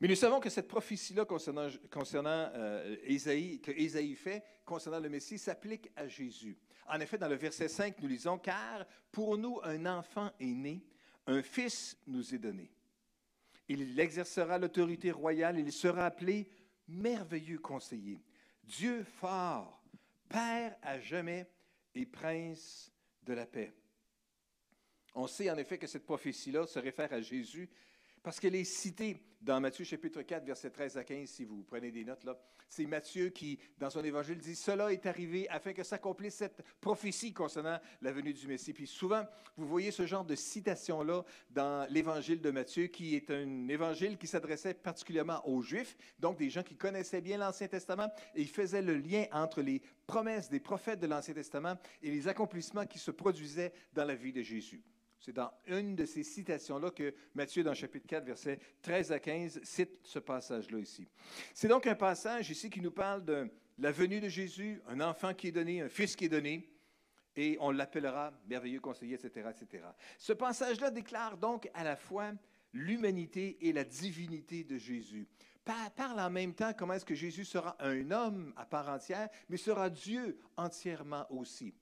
Mais 0.00 0.08
nous 0.08 0.16
savons 0.16 0.40
que 0.40 0.50
cette 0.50 0.66
prophétie-là 0.66 1.24
concernant, 1.24 1.68
concernant 1.90 2.50
euh, 2.54 2.96
que 2.96 3.70
Ésaïe 3.70 4.16
fait 4.16 4.42
concernant 4.64 4.98
le 4.98 5.08
Messie 5.08 5.38
s'applique 5.38 5.90
à 5.94 6.08
Jésus. 6.08 6.58
En 6.88 6.98
effet, 6.98 7.18
dans 7.18 7.28
le 7.28 7.36
verset 7.36 7.68
5, 7.68 8.00
nous 8.00 8.08
lisons, 8.08 8.38
Car 8.38 8.84
pour 9.12 9.38
nous 9.38 9.60
un 9.62 9.86
enfant 9.86 10.32
est 10.40 10.54
né, 10.54 10.84
un 11.26 11.40
fils 11.42 11.96
nous 12.06 12.34
est 12.34 12.38
donné. 12.38 12.72
Il 13.68 13.98
exercera 14.00 14.58
l'autorité 14.58 15.12
royale, 15.12 15.60
il 15.60 15.72
sera 15.72 16.06
appelé 16.06 16.48
merveilleux 16.88 17.58
conseiller, 17.58 18.20
Dieu 18.64 19.04
fort, 19.04 19.82
Père 20.28 20.76
à 20.82 20.98
jamais 20.98 21.48
et 21.94 22.06
Prince 22.06 22.90
de 23.22 23.34
la 23.34 23.46
paix. 23.46 23.72
On 25.14 25.26
sait 25.26 25.50
en 25.50 25.56
effet 25.58 25.78
que 25.78 25.86
cette 25.86 26.04
prophétie-là 26.04 26.66
se 26.66 26.78
réfère 26.78 27.12
à 27.12 27.20
Jésus 27.20 27.68
parce 28.22 28.38
qu'elle 28.38 28.54
est 28.54 28.64
citée 28.64 29.16
dans 29.40 29.60
Matthieu 29.60 29.84
chapitre 29.84 30.22
4, 30.22 30.44
verset 30.44 30.70
13 30.70 30.96
à 30.96 31.04
15, 31.04 31.28
si 31.28 31.44
vous 31.44 31.64
prenez 31.64 31.90
des 31.90 32.04
notes 32.04 32.22
là. 32.24 32.38
C'est 32.68 32.86
Matthieu 32.86 33.28
qui, 33.28 33.58
dans 33.76 33.90
son 33.90 34.02
évangile, 34.02 34.38
dit 34.38 34.54
Cela 34.54 34.92
est 34.92 35.04
arrivé 35.04 35.46
afin 35.50 35.74
que 35.74 35.82
s'accomplisse 35.82 36.36
cette 36.36 36.62
prophétie 36.80 37.34
concernant 37.34 37.78
la 38.00 38.12
venue 38.12 38.32
du 38.32 38.46
Messie. 38.46 38.72
Puis 38.72 38.86
souvent, 38.86 39.26
vous 39.56 39.66
voyez 39.66 39.90
ce 39.90 40.06
genre 40.06 40.24
de 40.24 40.34
citation-là 40.34 41.24
dans 41.50 41.86
l'évangile 41.90 42.40
de 42.40 42.50
Matthieu, 42.50 42.86
qui 42.86 43.14
est 43.14 43.30
un 43.30 43.68
évangile 43.68 44.16
qui 44.16 44.26
s'adressait 44.26 44.72
particulièrement 44.72 45.46
aux 45.46 45.60
Juifs, 45.60 45.96
donc 46.18 46.38
des 46.38 46.48
gens 46.48 46.62
qui 46.62 46.76
connaissaient 46.76 47.20
bien 47.20 47.36
l'Ancien 47.36 47.68
Testament, 47.68 48.08
et 48.34 48.40
il 48.40 48.48
faisait 48.48 48.80
le 48.82 48.96
lien 48.96 49.26
entre 49.32 49.60
les 49.60 49.82
promesses 50.06 50.48
des 50.48 50.60
prophètes 50.60 51.00
de 51.00 51.06
l'Ancien 51.08 51.34
Testament 51.34 51.74
et 52.02 52.10
les 52.10 52.28
accomplissements 52.28 52.86
qui 52.86 52.98
se 52.98 53.10
produisaient 53.10 53.72
dans 53.92 54.04
la 54.04 54.14
vie 54.14 54.32
de 54.32 54.42
Jésus. 54.42 54.80
C'est 55.24 55.32
dans 55.32 55.52
une 55.68 55.94
de 55.94 56.04
ces 56.04 56.24
citations-là 56.24 56.90
que 56.90 57.14
Matthieu, 57.36 57.62
dans 57.62 57.74
chapitre 57.74 58.08
4, 58.08 58.24
versets 58.24 58.58
13 58.82 59.12
à 59.12 59.20
15, 59.20 59.60
cite 59.62 60.00
ce 60.02 60.18
passage-là 60.18 60.80
ici. 60.80 61.06
C'est 61.54 61.68
donc 61.68 61.86
un 61.86 61.94
passage 61.94 62.50
ici 62.50 62.68
qui 62.68 62.80
nous 62.80 62.90
parle 62.90 63.24
de 63.24 63.48
la 63.78 63.92
venue 63.92 64.18
de 64.18 64.28
Jésus, 64.28 64.82
un 64.88 65.00
enfant 65.00 65.32
qui 65.32 65.46
est 65.46 65.52
donné, 65.52 65.80
un 65.80 65.88
fils 65.88 66.16
qui 66.16 66.24
est 66.24 66.28
donné, 66.28 66.68
et 67.36 67.56
on 67.60 67.70
l'appellera 67.70 68.32
merveilleux 68.48 68.80
conseiller, 68.80 69.14
etc., 69.14 69.48
etc. 69.50 69.84
Ce 70.18 70.32
passage-là 70.32 70.90
déclare 70.90 71.36
donc 71.36 71.70
à 71.72 71.84
la 71.84 71.94
fois 71.94 72.32
l'humanité 72.72 73.58
et 73.60 73.72
la 73.72 73.84
divinité 73.84 74.64
de 74.64 74.76
Jésus. 74.76 75.28
Parle 75.64 76.18
en 76.18 76.30
même 76.30 76.52
temps 76.52 76.72
comment 76.76 76.94
est-ce 76.94 77.04
que 77.04 77.14
Jésus 77.14 77.44
sera 77.44 77.76
un 77.78 78.10
homme 78.10 78.52
à 78.56 78.66
part 78.66 78.88
entière, 78.88 79.28
mais 79.48 79.56
sera 79.56 79.88
Dieu 79.88 80.36
entièrement 80.56 81.26
aussi. 81.30 81.72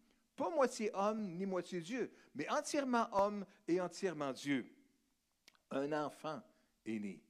Pas 0.40 0.48
moitié 0.48 0.90
homme 0.94 1.36
ni 1.36 1.44
moitié 1.44 1.82
Dieu, 1.82 2.10
mais 2.34 2.48
entièrement 2.48 3.06
homme 3.12 3.44
et 3.68 3.78
entièrement 3.78 4.32
Dieu. 4.32 4.74
Un 5.70 5.92
enfant 5.92 6.40
est 6.86 6.98
né. 6.98 7.22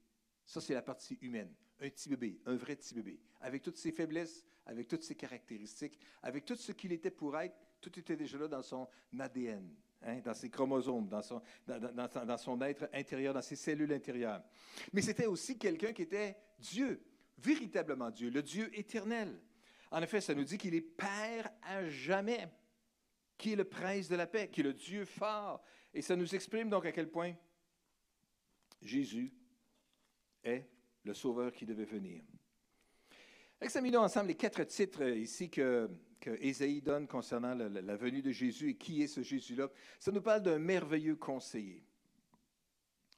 Ça, 0.46 0.60
c'est 0.60 0.74
la 0.74 0.82
partie 0.82 1.18
humaine. 1.20 1.52
Un 1.80 1.88
petit 1.88 2.08
bébé, 2.08 2.40
un 2.46 2.54
vrai 2.54 2.76
petit 2.76 2.94
bébé, 2.94 3.18
avec 3.40 3.62
toutes 3.62 3.78
ses 3.78 3.90
faiblesses, 3.90 4.46
avec 4.64 4.86
toutes 4.86 5.02
ses 5.02 5.16
caractéristiques, 5.16 5.98
avec 6.22 6.44
tout 6.44 6.54
ce 6.54 6.70
qu'il 6.70 6.92
était 6.92 7.10
pour 7.10 7.36
être, 7.36 7.56
tout 7.80 7.98
était 7.98 8.14
déjà 8.14 8.38
là 8.38 8.46
dans 8.46 8.62
son 8.62 8.86
ADN, 9.18 9.74
hein, 10.02 10.20
dans 10.20 10.34
ses 10.34 10.48
chromosomes, 10.48 11.08
dans 11.08 11.22
son, 11.22 11.42
dans, 11.66 12.06
dans 12.06 12.38
son 12.38 12.60
être 12.60 12.88
intérieur, 12.92 13.34
dans 13.34 13.42
ses 13.42 13.56
cellules 13.56 13.92
intérieures. 13.92 14.44
Mais 14.92 15.02
c'était 15.02 15.26
aussi 15.26 15.58
quelqu'un 15.58 15.92
qui 15.92 16.02
était 16.02 16.36
Dieu, 16.60 17.02
véritablement 17.38 18.12
Dieu, 18.12 18.30
le 18.30 18.40
Dieu 18.44 18.70
éternel. 18.78 19.36
En 19.90 20.00
effet, 20.00 20.20
ça 20.20 20.32
nous 20.32 20.44
dit 20.44 20.58
qu'il 20.58 20.76
est 20.76 20.80
Père 20.80 21.50
à 21.62 21.88
jamais 21.88 22.48
qui 23.40 23.54
est 23.54 23.56
le 23.56 23.64
prince 23.64 24.06
de 24.08 24.16
la 24.16 24.26
paix, 24.26 24.48
qui 24.48 24.60
est 24.60 24.64
le 24.64 24.74
Dieu 24.74 25.06
fort. 25.06 25.64
Et 25.94 26.02
ça 26.02 26.14
nous 26.14 26.34
exprime 26.34 26.68
donc 26.68 26.84
à 26.84 26.92
quel 26.92 27.10
point 27.10 27.34
Jésus 28.82 29.32
est 30.44 30.68
le 31.04 31.14
sauveur 31.14 31.50
qui 31.50 31.64
devait 31.64 31.86
venir. 31.86 32.22
Examinons 33.58 34.00
ensemble 34.00 34.28
les 34.28 34.36
quatre 34.36 34.62
titres 34.64 35.02
ici 35.02 35.48
que, 35.50 35.88
que 36.20 36.80
donne 36.80 37.06
concernant 37.06 37.54
la, 37.54 37.96
venue 37.96 38.22
de 38.22 38.30
Jésus 38.30 38.70
et 38.70 38.76
qui 38.76 39.02
est 39.02 39.08
ce 39.08 39.22
Jésus-là. 39.22 39.70
Ça 39.98 40.12
nous 40.12 40.22
parle 40.22 40.42
d'un 40.42 40.58
merveilleux 40.58 41.16
conseiller. 41.16 41.82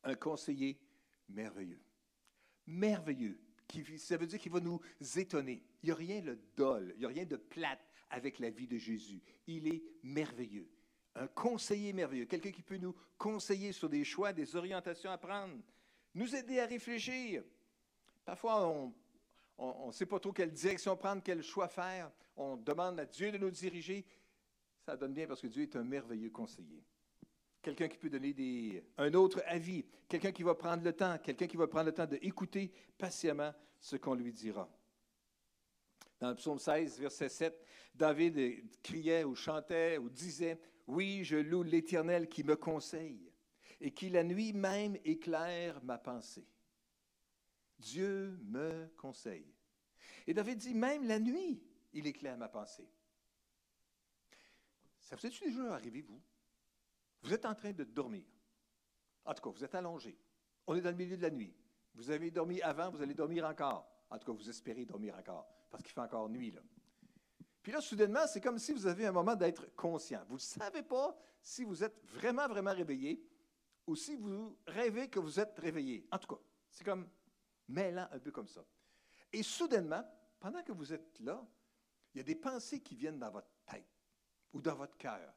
Un 0.05 0.15
conseiller 0.15 0.81
merveilleux. 1.29 1.83
Merveilleux. 2.67 3.41
Ça 3.97 4.17
veut 4.17 4.27
dire 4.27 4.39
qu'il 4.39 4.53
va 4.53 4.61
nous 4.61 4.81
étonner. 5.17 5.65
Il 5.83 5.87
n'y 5.87 5.93
a 5.93 5.95
rien 5.97 6.21
de 6.21 6.39
dol, 6.57 6.93
il 6.95 7.01
n'y 7.01 7.07
a 7.07 7.09
rien 7.09 7.25
de 7.25 7.37
plate, 7.37 7.92
avec 8.13 8.39
la 8.39 8.51
vie 8.51 8.69
de 8.69 8.77
Jésus. 8.77 9.21
Il 9.47 9.67
est 9.67 9.83
merveilleux. 10.03 10.69
Un 11.15 11.27
conseiller 11.27 11.93
merveilleux, 11.93 12.27
quelqu'un 12.27 12.53
qui 12.53 12.63
peut 12.63 12.77
nous 12.77 12.95
conseiller 13.19 13.73
sur 13.73 13.89
des 13.89 14.05
choix, 14.05 14.33
des 14.33 14.55
orientations 14.55 15.11
à 15.11 15.19
prendre, 15.19 15.59
nous 16.15 16.35
aider 16.35 16.61
à 16.61 16.67
réfléchir. 16.67 17.43
Parfois, 18.25 18.67
on 19.59 19.87
ne 19.87 19.93
sait 19.93 20.07
pas 20.07 20.21
trop 20.21 20.33
quelle 20.33 20.53
direction 20.53 20.97
prendre, 20.97 21.23
quel 21.23 21.43
choix 21.43 21.69
faire. 21.69 22.11
On 22.37 22.57
demande 22.57 23.01
à 23.01 23.07
Dieu 23.07 23.33
de 23.33 23.39
nous 23.39 23.51
diriger. 23.51 24.05
Ça 24.87 24.97
donne 24.97 25.13
bien 25.13 25.27
parce 25.27 25.41
que 25.41 25.49
Dieu 25.49 25.63
est 25.63 25.77
un 25.77 25.85
merveilleux 25.85 26.31
conseiller. 26.31 26.83
Quelqu'un 27.61 27.89
qui 27.89 27.97
peut 27.97 28.11
donner 28.11 28.33
des, 28.33 28.83
un 28.99 29.13
autre 29.15 29.43
avis, 29.47 29.85
quelqu'un 30.09 30.33
qui 30.33 30.43
va 30.43 30.55
prendre 30.55 30.83
le 30.83 30.93
temps, 30.93 31.17
quelqu'un 31.19 31.47
qui 31.47 31.57
va 31.57 31.67
prendre 31.67 31.87
le 31.87 31.93
temps 31.93 32.07
d'écouter 32.07 32.73
patiemment 32.99 33.53
ce 33.79 33.97
qu'on 33.97 34.15
lui 34.15 34.33
dira. 34.33 34.69
Dans 36.23 36.29
le 36.29 36.37
psaume 36.37 36.61
16, 36.61 37.01
verset 37.01 37.29
7, 37.29 37.67
David 37.97 38.81
criait 38.81 39.25
ou 39.25 39.35
chantait 39.35 39.99
ou 39.99 40.09
disait, 40.09 40.57
Oui, 40.87 41.25
je 41.25 41.35
loue 41.35 41.65
l'Éternel 41.65 42.29
qui 42.29 42.45
me 42.45 42.55
conseille 42.55 43.29
et 43.81 43.91
qui 43.91 44.09
la 44.09 44.23
nuit 44.23 44.53
même 44.53 44.97
éclaire 45.05 45.83
ma 45.83 45.99
pensée. 45.99 46.47
Dieu 47.77 48.39
me 48.45 48.87
conseille. 48.97 49.53
Et 50.25 50.33
David 50.33 50.59
dit, 50.59 50.75
même 50.75 51.09
la 51.09 51.19
nuit, 51.19 51.61
il 51.93 52.07
éclaire 52.07 52.39
ma 52.39 52.49
pensée. 52.49 52.89
Ça 55.01 55.17
vous 55.17 55.27
est 55.27 55.45
déjà 55.45 55.75
arrivé, 55.75 56.03
vous? 56.03 56.23
Vous 57.23 57.35
êtes 57.35 57.47
en 57.47 57.55
train 57.57 57.73
de 57.73 57.83
dormir. 57.83 58.23
En 59.25 59.35
tout 59.35 59.43
cas, 59.43 59.51
vous 59.51 59.65
êtes 59.65 59.75
allongé. 59.75 60.17
On 60.69 60.77
est 60.77 60.83
dans 60.83 60.91
le 60.91 60.97
milieu 60.97 61.17
de 61.17 61.23
la 61.23 61.31
nuit. 61.31 61.53
Vous 61.97 62.11
avez 62.11 62.31
dormi 62.31 62.63
avant, 62.63 62.93
vous 62.93 63.03
allez 63.03 63.15
dormir 63.15 63.45
encore. 63.45 63.91
En 64.09 64.21
tout 64.21 64.27
cas, 64.31 64.39
vous 64.39 64.49
espérez 64.49 64.85
dormir 64.85 65.17
encore 65.19 65.53
parce 65.73 65.83
qu'il 65.83 65.93
fait 65.93 66.01
encore 66.01 66.29
nuit. 66.29 66.53
Là. 66.53 66.61
Puis 67.63 67.73
là, 67.73 67.81
soudainement, 67.81 68.27
c'est 68.27 68.41
comme 68.41 68.59
si 68.59 68.73
vous 68.73 68.87
avez 68.87 69.07
un 69.07 69.13
moment 69.13 69.35
d'être 69.35 69.75
conscient. 69.75 70.23
Vous 70.29 70.35
ne 70.35 70.41
savez 70.41 70.83
pas 70.83 71.17
si 71.41 71.65
vous 71.65 71.83
êtes 71.83 71.99
vraiment, 72.05 72.47
vraiment 72.47 72.73
réveillé 72.73 73.27
ou 73.87 73.97
si 73.97 74.15
vous 74.15 74.57
rêvez 74.67 75.09
que 75.09 75.19
vous 75.19 75.41
êtes 75.41 75.59
réveillé. 75.59 76.07
En 76.13 76.19
tout 76.19 76.35
cas, 76.35 76.41
c'est 76.71 76.85
comme 76.85 77.09
mêlant 77.69 78.07
un 78.13 78.19
peu 78.19 78.31
comme 78.31 78.49
ça. 78.49 78.65
Et 79.33 79.43
soudainement, 79.43 80.05
pendant 80.39 80.63
que 80.63 80.73
vous 80.73 80.93
êtes 80.93 81.19
là, 81.21 81.45
il 82.15 82.19
y 82.19 82.21
a 82.21 82.25
des 82.25 82.35
pensées 82.35 82.81
qui 82.81 82.95
viennent 82.95 83.19
dans 83.19 83.31
votre 83.31 83.51
tête 83.65 83.89
ou 84.53 84.61
dans 84.61 84.75
votre 84.75 84.97
cœur. 84.99 85.33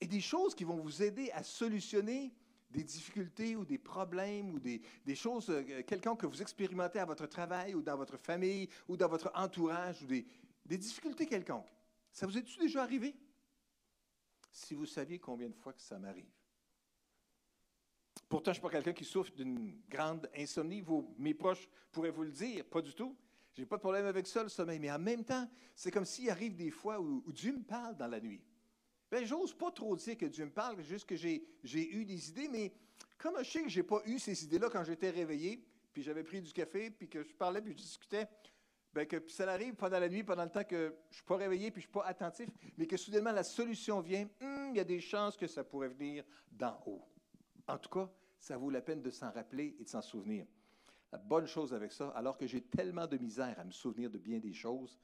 Et 0.00 0.06
des 0.06 0.20
choses 0.20 0.54
qui 0.54 0.64
vont 0.64 0.76
vous 0.76 1.02
aider 1.02 1.30
à 1.32 1.42
solutionner 1.42 2.32
des 2.70 2.84
difficultés 2.84 3.56
ou 3.56 3.64
des 3.64 3.78
problèmes 3.78 4.50
ou 4.50 4.58
des, 4.58 4.80
choses 5.14 5.48
euh, 5.50 5.82
quelconques 5.82 6.20
que 6.20 6.26
vous 6.26 6.42
expérimentez 6.42 6.98
à 6.98 7.04
votre 7.04 7.26
travail 7.26 7.74
ou 7.74 7.82
dans 7.82 7.96
votre 7.96 8.18
famille 8.18 8.68
ou 8.88 8.96
dans 8.96 9.08
votre 9.08 9.30
entourage 9.34 10.02
ou 10.02 10.06
des, 10.06 10.26
difficultés 10.66 11.26
quelconques. 11.26 11.72
Ça 12.12 12.26
vous 12.26 12.36
est-tu 12.36 12.58
déjà 12.58 12.82
arrivé? 12.82 13.14
Si 14.50 14.74
vous 14.74 14.86
saviez 14.86 15.18
combien 15.18 15.48
de 15.48 15.54
fois 15.54 15.72
que 15.72 15.80
ça 15.80 15.98
m'arrive. 15.98 16.28
Pourtant, 18.28 18.52
je 18.52 18.58
ne 18.58 18.60
suis 18.60 18.62
pas 18.62 18.70
quelqu'un 18.70 18.92
qui 18.92 19.04
souffre 19.04 19.32
d'une 19.32 19.80
grande 19.88 20.28
insomnie. 20.36 20.84
mes 21.16 21.32
proches 21.32 21.66
pourraient 21.90 22.10
vous 22.10 22.24
le 22.24 22.32
dire, 22.32 22.66
pas 22.66 22.82
du 22.82 22.92
tout. 22.92 23.16
Je 23.54 23.62
n'ai 23.62 23.66
pas 23.66 23.76
de 23.76 23.80
problème 23.80 24.04
avec 24.04 24.26
ça, 24.26 24.42
le 24.42 24.50
sommeil. 24.50 24.78
Mais 24.78 24.90
en 24.90 24.98
même 24.98 25.24
temps, 25.24 25.48
c'est 25.74 25.90
comme 25.90 26.04
s'il 26.04 26.28
arrive 26.28 26.54
des 26.54 26.70
fois 26.70 27.00
où 27.00 27.32
Dieu 27.32 27.52
me 27.52 27.62
parle 27.62 27.96
dans 27.96 28.08
la 28.08 28.20
nuit. 28.20 28.42
Ben, 29.10 29.24
j'ose 29.24 29.54
pas 29.54 29.70
trop 29.70 29.96
dire 29.96 30.16
que 30.16 30.26
Dieu 30.26 30.44
me 30.44 30.50
parle, 30.50 30.82
juste 30.82 31.06
que 31.06 31.16
j'ai, 31.16 31.42
eu 31.64 32.04
des 32.04 32.28
idées, 32.28 32.48
mais 32.48 32.72
comme 33.16 33.38
je 33.42 33.50
sais 33.50 33.62
que 33.62 33.68
je 33.68 33.80
n'ai 33.80 33.86
pas 33.86 34.02
eu 34.04 34.18
ces 34.18 34.44
idées-là 34.44 34.68
quand 34.70 34.84
j'étais 34.84 35.10
réveillé, 35.10 35.64
puis 35.92 36.02
j'avais 36.02 36.22
pris 36.22 36.42
du 36.42 36.52
café, 36.52 36.90
puis 36.90 37.08
que 37.08 37.22
je 37.22 37.34
parlais, 37.34 37.62
puis 37.62 37.72
je 37.72 37.78
discutais, 37.78 38.28
bien 38.94 39.06
que 39.06 39.16
ça 39.28 39.50
arrive 39.50 39.74
pendant 39.74 39.98
la 39.98 40.08
nuit, 40.08 40.22
pendant 40.22 40.44
le 40.44 40.50
temps 40.50 40.64
que 40.64 40.94
je 41.10 41.16
suis 41.16 41.24
pas 41.24 41.36
réveillé, 41.36 41.70
puis 41.70 41.80
je 41.80 41.86
suis 41.86 41.92
pas 41.92 42.04
attentif, 42.04 42.48
mais 42.76 42.86
que 42.86 42.96
soudainement 42.96 43.32
la 43.32 43.44
solution 43.44 44.00
vient, 44.00 44.28
hum, 44.42 44.70
il 44.70 44.76
y 44.76 44.80
a 44.80 44.84
des 44.84 45.00
chances 45.00 45.36
que 45.36 45.46
ça 45.46 45.64
pourrait 45.64 45.88
venir 45.88 46.24
d'en 46.52 46.78
haut. 46.86 47.02
En 47.66 47.78
tout 47.78 47.90
cas, 47.90 48.10
ça 48.38 48.56
vaut 48.56 48.70
la 48.70 48.82
peine 48.82 49.02
de 49.02 49.10
s'en 49.10 49.30
rappeler 49.30 49.76
et 49.78 49.84
de 49.84 49.88
s'en 49.88 50.02
souvenir. 50.02 50.46
La 51.12 51.18
bonne 51.18 51.46
chose 51.46 51.72
avec 51.72 51.92
ça, 51.92 52.08
alors 52.10 52.36
que 52.36 52.46
j'ai 52.46 52.60
tellement 52.60 53.06
de 53.06 53.16
misère 53.16 53.58
à 53.58 53.64
me 53.64 53.70
souvenir 53.70 54.10
de 54.10 54.18
bien 54.18 54.38
des 54.38 54.52
choses, 54.52 54.98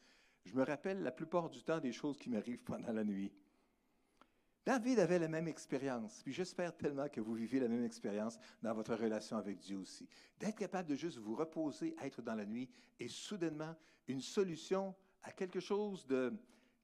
je 0.44 0.54
me 0.54 0.62
rappelle 0.62 1.02
la 1.02 1.10
plupart 1.10 1.48
du 1.48 1.62
temps 1.62 1.80
des 1.80 1.92
choses 1.92 2.18
qui 2.18 2.28
m'arrivent 2.28 2.62
pendant 2.62 2.92
la 2.92 3.04
nuit. 3.04 3.32
David 4.64 4.98
avait 4.98 5.18
la 5.18 5.28
même 5.28 5.46
expérience, 5.46 6.22
puis 6.22 6.32
j'espère 6.32 6.74
tellement 6.74 7.08
que 7.08 7.20
vous 7.20 7.34
vivez 7.34 7.60
la 7.60 7.68
même 7.68 7.84
expérience 7.84 8.38
dans 8.62 8.72
votre 8.72 8.94
relation 8.94 9.36
avec 9.36 9.58
Dieu 9.58 9.76
aussi. 9.76 10.08
D'être 10.40 10.56
capable 10.56 10.88
de 10.88 10.94
juste 10.94 11.18
vous 11.18 11.34
reposer, 11.34 11.94
être 12.02 12.22
dans 12.22 12.34
la 12.34 12.46
nuit, 12.46 12.70
et 12.98 13.08
soudainement, 13.08 13.76
une 14.08 14.22
solution 14.22 14.94
à 15.22 15.32
quelque 15.32 15.60
chose 15.60 16.06
de, 16.06 16.32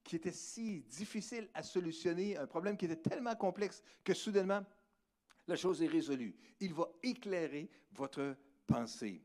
qui 0.05 0.17
était 0.17 0.33
si 0.33 0.83
difficile 0.83 1.49
à 1.55 1.63
solutionner, 1.63 2.37
un 2.37 2.47
problème 2.47 2.77
qui 2.77 2.85
était 2.85 2.97
tellement 2.97 3.35
complexe 3.35 3.83
que 4.05 4.13
soudainement, 4.13 4.65
la 5.47 5.57
chose 5.57 5.83
est 5.83 5.87
résolue. 5.87 6.37
Il 6.61 6.75
va 6.75 6.87
éclairer 7.03 7.71
votre 7.93 8.37
pensée. 8.67 9.23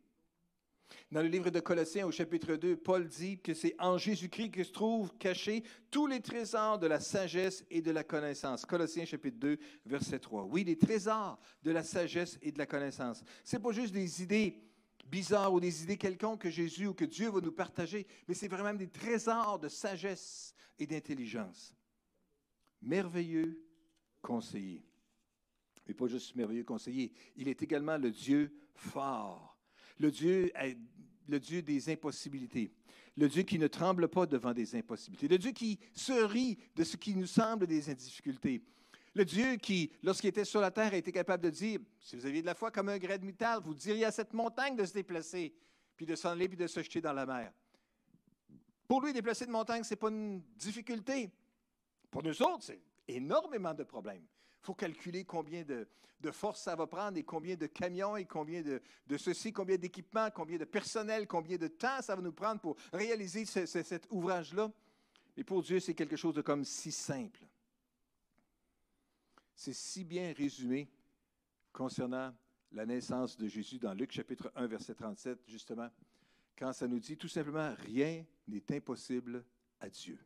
Dans 1.11 1.21
le 1.21 1.27
livre 1.27 1.49
de 1.49 1.59
Colossiens 1.59 2.05
au 2.05 2.11
chapitre 2.11 2.55
2, 2.55 2.77
Paul 2.77 3.07
dit 3.07 3.39
que 3.39 3.53
c'est 3.53 3.75
en 3.79 3.97
Jésus-Christ 3.97 4.51
que 4.51 4.63
se 4.63 4.71
trouvent 4.71 5.11
cachés 5.17 5.63
tous 5.91 6.07
les 6.07 6.19
trésors 6.19 6.79
de 6.79 6.87
la 6.87 6.99
sagesse 6.99 7.63
et 7.69 7.81
de 7.81 7.91
la 7.91 8.03
connaissance. 8.03 8.65
Colossiens 8.65 9.05
chapitre 9.05 9.37
2, 9.37 9.57
verset 9.85 10.19
3. 10.19 10.43
Oui, 10.43 10.63
les 10.63 10.77
trésors 10.77 11.39
de 11.63 11.71
la 11.71 11.83
sagesse 11.83 12.37
et 12.41 12.51
de 12.51 12.57
la 12.57 12.65
connaissance. 12.65 13.23
Ce 13.43 13.55
n'est 13.55 13.61
pas 13.61 13.71
juste 13.71 13.93
des 13.93 14.23
idées 14.23 14.61
bizarres 15.05 15.53
ou 15.53 15.59
des 15.59 15.83
idées 15.83 15.97
quelconques 15.97 16.41
que 16.41 16.49
Jésus 16.49 16.87
ou 16.87 16.93
que 16.93 17.05
Dieu 17.05 17.29
va 17.29 17.39
nous 17.39 17.51
partager, 17.51 18.07
mais 18.27 18.33
c'est 18.33 18.47
vraiment 18.47 18.73
des 18.73 18.89
trésors 18.89 19.59
de 19.59 19.69
sagesse 19.69 20.53
et 20.79 20.87
d'intelligence. 20.87 21.75
Merveilleux 22.81 23.63
conseiller. 24.21 24.83
Mais 25.87 25.93
pas 25.93 26.07
juste 26.07 26.35
merveilleux 26.35 26.63
conseiller, 26.63 27.13
il 27.35 27.47
est 27.47 27.61
également 27.61 27.97
le 27.97 28.11
Dieu 28.11 28.51
fort, 28.73 29.54
le 29.97 30.11
Dieu, 30.11 30.51
des 31.61 31.89
impossibilités, 31.89 32.71
le 33.17 33.29
Dieu 33.29 33.43
qui 33.43 33.57
ne 33.59 33.67
tremble 33.67 34.07
pas 34.07 34.25
devant 34.25 34.53
des 34.53 34.75
impossibilités, 34.75 35.27
le 35.27 35.37
Dieu 35.37 35.51
qui 35.51 35.79
se 35.93 36.11
rit 36.11 36.57
de 36.75 36.83
ce 36.83 36.97
qui 36.97 37.15
nous 37.15 37.27
semble 37.27 37.67
des 37.67 37.81
difficultés, 37.95 38.61
le 39.13 39.23
Dieu 39.23 39.55
qui, 39.55 39.91
lorsqu'il 40.03 40.29
était 40.29 40.43
sur 40.43 40.59
la 40.59 40.71
terre, 40.71 40.93
a 40.93 40.97
été 40.97 41.11
capable 41.11 41.43
de 41.43 41.49
dire, 41.49 41.79
si 42.01 42.17
vous 42.17 42.25
aviez 42.25 42.41
de 42.41 42.45
la 42.45 42.53
foi 42.53 42.69
comme 42.69 42.89
un 42.89 42.97
grès 42.97 43.17
de 43.17 43.25
métal, 43.25 43.61
vous 43.63 43.73
diriez 43.73 44.03
à 44.03 44.11
cette 44.11 44.33
montagne 44.33 44.75
de 44.75 44.83
se 44.83 44.91
déplacer, 44.91 45.55
puis 45.95 46.05
de 46.05 46.15
s'en 46.15 46.31
aller, 46.31 46.49
puis 46.49 46.57
de 46.57 46.67
se 46.67 46.83
jeter 46.83 46.99
dans 46.99 47.13
la 47.13 47.25
mer. 47.25 47.53
Pour 48.89 48.99
lui, 49.01 49.13
déplacer 49.13 49.45
de 49.45 49.51
montagne, 49.51 49.83
ce 49.83 49.91
n'est 49.91 49.95
pas 49.95 50.09
une 50.09 50.41
difficulté. 50.57 51.31
Pour 52.11 52.23
nous 52.23 52.41
autres, 52.41 52.63
c'est 52.63 52.81
énormément 53.07 53.73
de 53.73 53.83
problèmes. 53.83 54.25
Faut 54.65 54.73
calculer 54.73 55.25
combien 55.25 55.63
de, 55.63 55.87
force 56.31 56.63
ça 56.63 56.75
va 56.75 56.87
prendre 56.87 57.19
et 57.19 57.23
combien 57.23 57.55
de 57.55 57.67
camions 57.67 58.17
et 58.17 58.25
combien 58.25 58.63
de, 58.63 58.81
ceci, 59.15 59.53
combien 59.53 59.77
d'équipements, 59.77 60.31
combien 60.31 60.57
de 60.57 60.65
personnel, 60.65 61.27
combien 61.27 61.57
de 61.57 61.67
temps 61.67 62.01
ça 62.01 62.15
va 62.15 62.21
nous 62.23 62.31
prendre 62.31 62.59
pour 62.59 62.75
réaliser 62.91 63.45
cet 63.45 64.07
ouvrage-là. 64.09 64.71
Mais 65.37 65.43
pour 65.43 65.61
Dieu, 65.61 65.79
c'est 65.79 65.93
quelque 65.93 66.15
chose 66.15 66.33
de 66.33 66.41
comme 66.41 66.65
si 66.65 66.91
simple. 66.91 67.45
C'est 69.55 69.73
si 69.73 70.03
bien 70.03 70.33
résumé 70.33 70.89
concernant 71.71 72.33
la 72.71 72.87
naissance 72.87 73.37
de 73.37 73.47
Jésus 73.47 73.77
dans 73.77 73.93
Luc 73.93 74.11
chapitre 74.11 74.51
1, 74.55 74.65
verset 74.65 74.95
37, 74.95 75.43
justement, 75.47 75.91
quand 76.57 76.73
ça 76.73 76.87
nous 76.87 76.99
dit 76.99 77.17
tout 77.17 77.27
simplement, 77.27 77.75
rien 77.77 78.25
n'est 78.47 78.75
impossible 78.75 79.45
à 79.79 79.89
Dieu. 79.89 80.17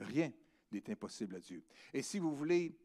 Rien 0.00 0.32
n'est 0.72 0.90
impossible 0.90 1.36
à 1.36 1.40
Dieu. 1.40 1.64
Et 1.92 2.02
si 2.02 2.18
vous 2.18 2.34
voulez, 2.34 2.76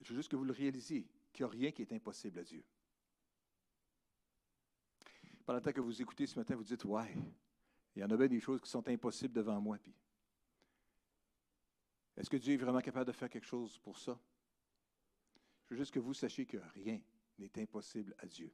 je 0.00 0.10
veux 0.10 0.16
juste 0.16 0.30
que 0.30 0.36
vous 0.36 0.44
le 0.44 0.52
réalisiez, 0.52 1.06
qu'il 1.32 1.44
n'y 1.44 1.50
a 1.50 1.52
rien 1.52 1.70
qui 1.72 1.82
est 1.82 1.92
impossible 1.92 2.38
à 2.38 2.42
Dieu. 2.42 2.64
Pendant 5.44 5.58
le 5.58 5.62
temps 5.62 5.72
que 5.72 5.80
vous 5.80 6.00
écoutez 6.00 6.26
ce 6.26 6.38
matin, 6.38 6.56
vous 6.56 6.64
dites, 6.64 6.84
ouais, 6.84 7.14
il 7.94 8.00
y 8.00 8.04
en 8.04 8.10
a 8.10 8.16
bien 8.16 8.28
des 8.28 8.40
choses 8.40 8.60
qui 8.60 8.70
sont 8.70 8.88
impossibles 8.88 9.34
devant 9.34 9.60
moi. 9.60 9.78
Puis, 9.78 9.94
est-ce 12.16 12.30
que 12.30 12.36
Dieu 12.36 12.54
est 12.54 12.58
vraiment 12.58 12.80
capable 12.80 13.06
de 13.06 13.12
faire 13.12 13.28
quelque 13.28 13.46
chose 13.46 13.78
pour 13.78 13.98
ça? 13.98 14.18
Je 15.64 15.74
veux 15.74 15.78
juste 15.78 15.92
que 15.92 16.00
vous 16.00 16.14
sachiez 16.14 16.46
que 16.46 16.58
rien 16.74 17.00
n'est 17.38 17.58
impossible 17.60 18.14
à 18.18 18.26
Dieu. 18.26 18.52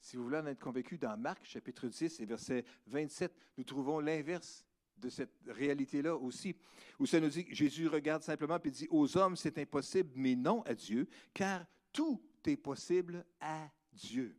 Si 0.00 0.16
vous 0.16 0.24
voulez 0.24 0.38
en 0.38 0.46
être 0.46 0.60
convaincu, 0.60 0.98
dans 0.98 1.16
Marc 1.16 1.44
chapitre 1.44 1.88
10 1.88 2.20
et 2.20 2.26
verset 2.26 2.64
27, 2.86 3.34
nous 3.56 3.64
trouvons 3.64 3.98
l'inverse 3.98 4.64
de 5.00 5.08
cette 5.08 5.34
réalité-là 5.46 6.16
aussi, 6.16 6.54
où 6.98 7.06
ça 7.06 7.20
nous 7.20 7.28
dit 7.28 7.46
Jésus 7.50 7.88
regarde 7.88 8.22
simplement 8.22 8.58
et 8.62 8.70
dit, 8.70 8.88
aux 8.90 9.16
hommes 9.16 9.36
c'est 9.36 9.58
impossible, 9.58 10.10
mais 10.14 10.34
non 10.34 10.62
à 10.62 10.74
Dieu, 10.74 11.08
car 11.32 11.64
tout 11.92 12.20
est 12.46 12.56
possible 12.56 13.24
à 13.40 13.70
Dieu. 13.92 14.36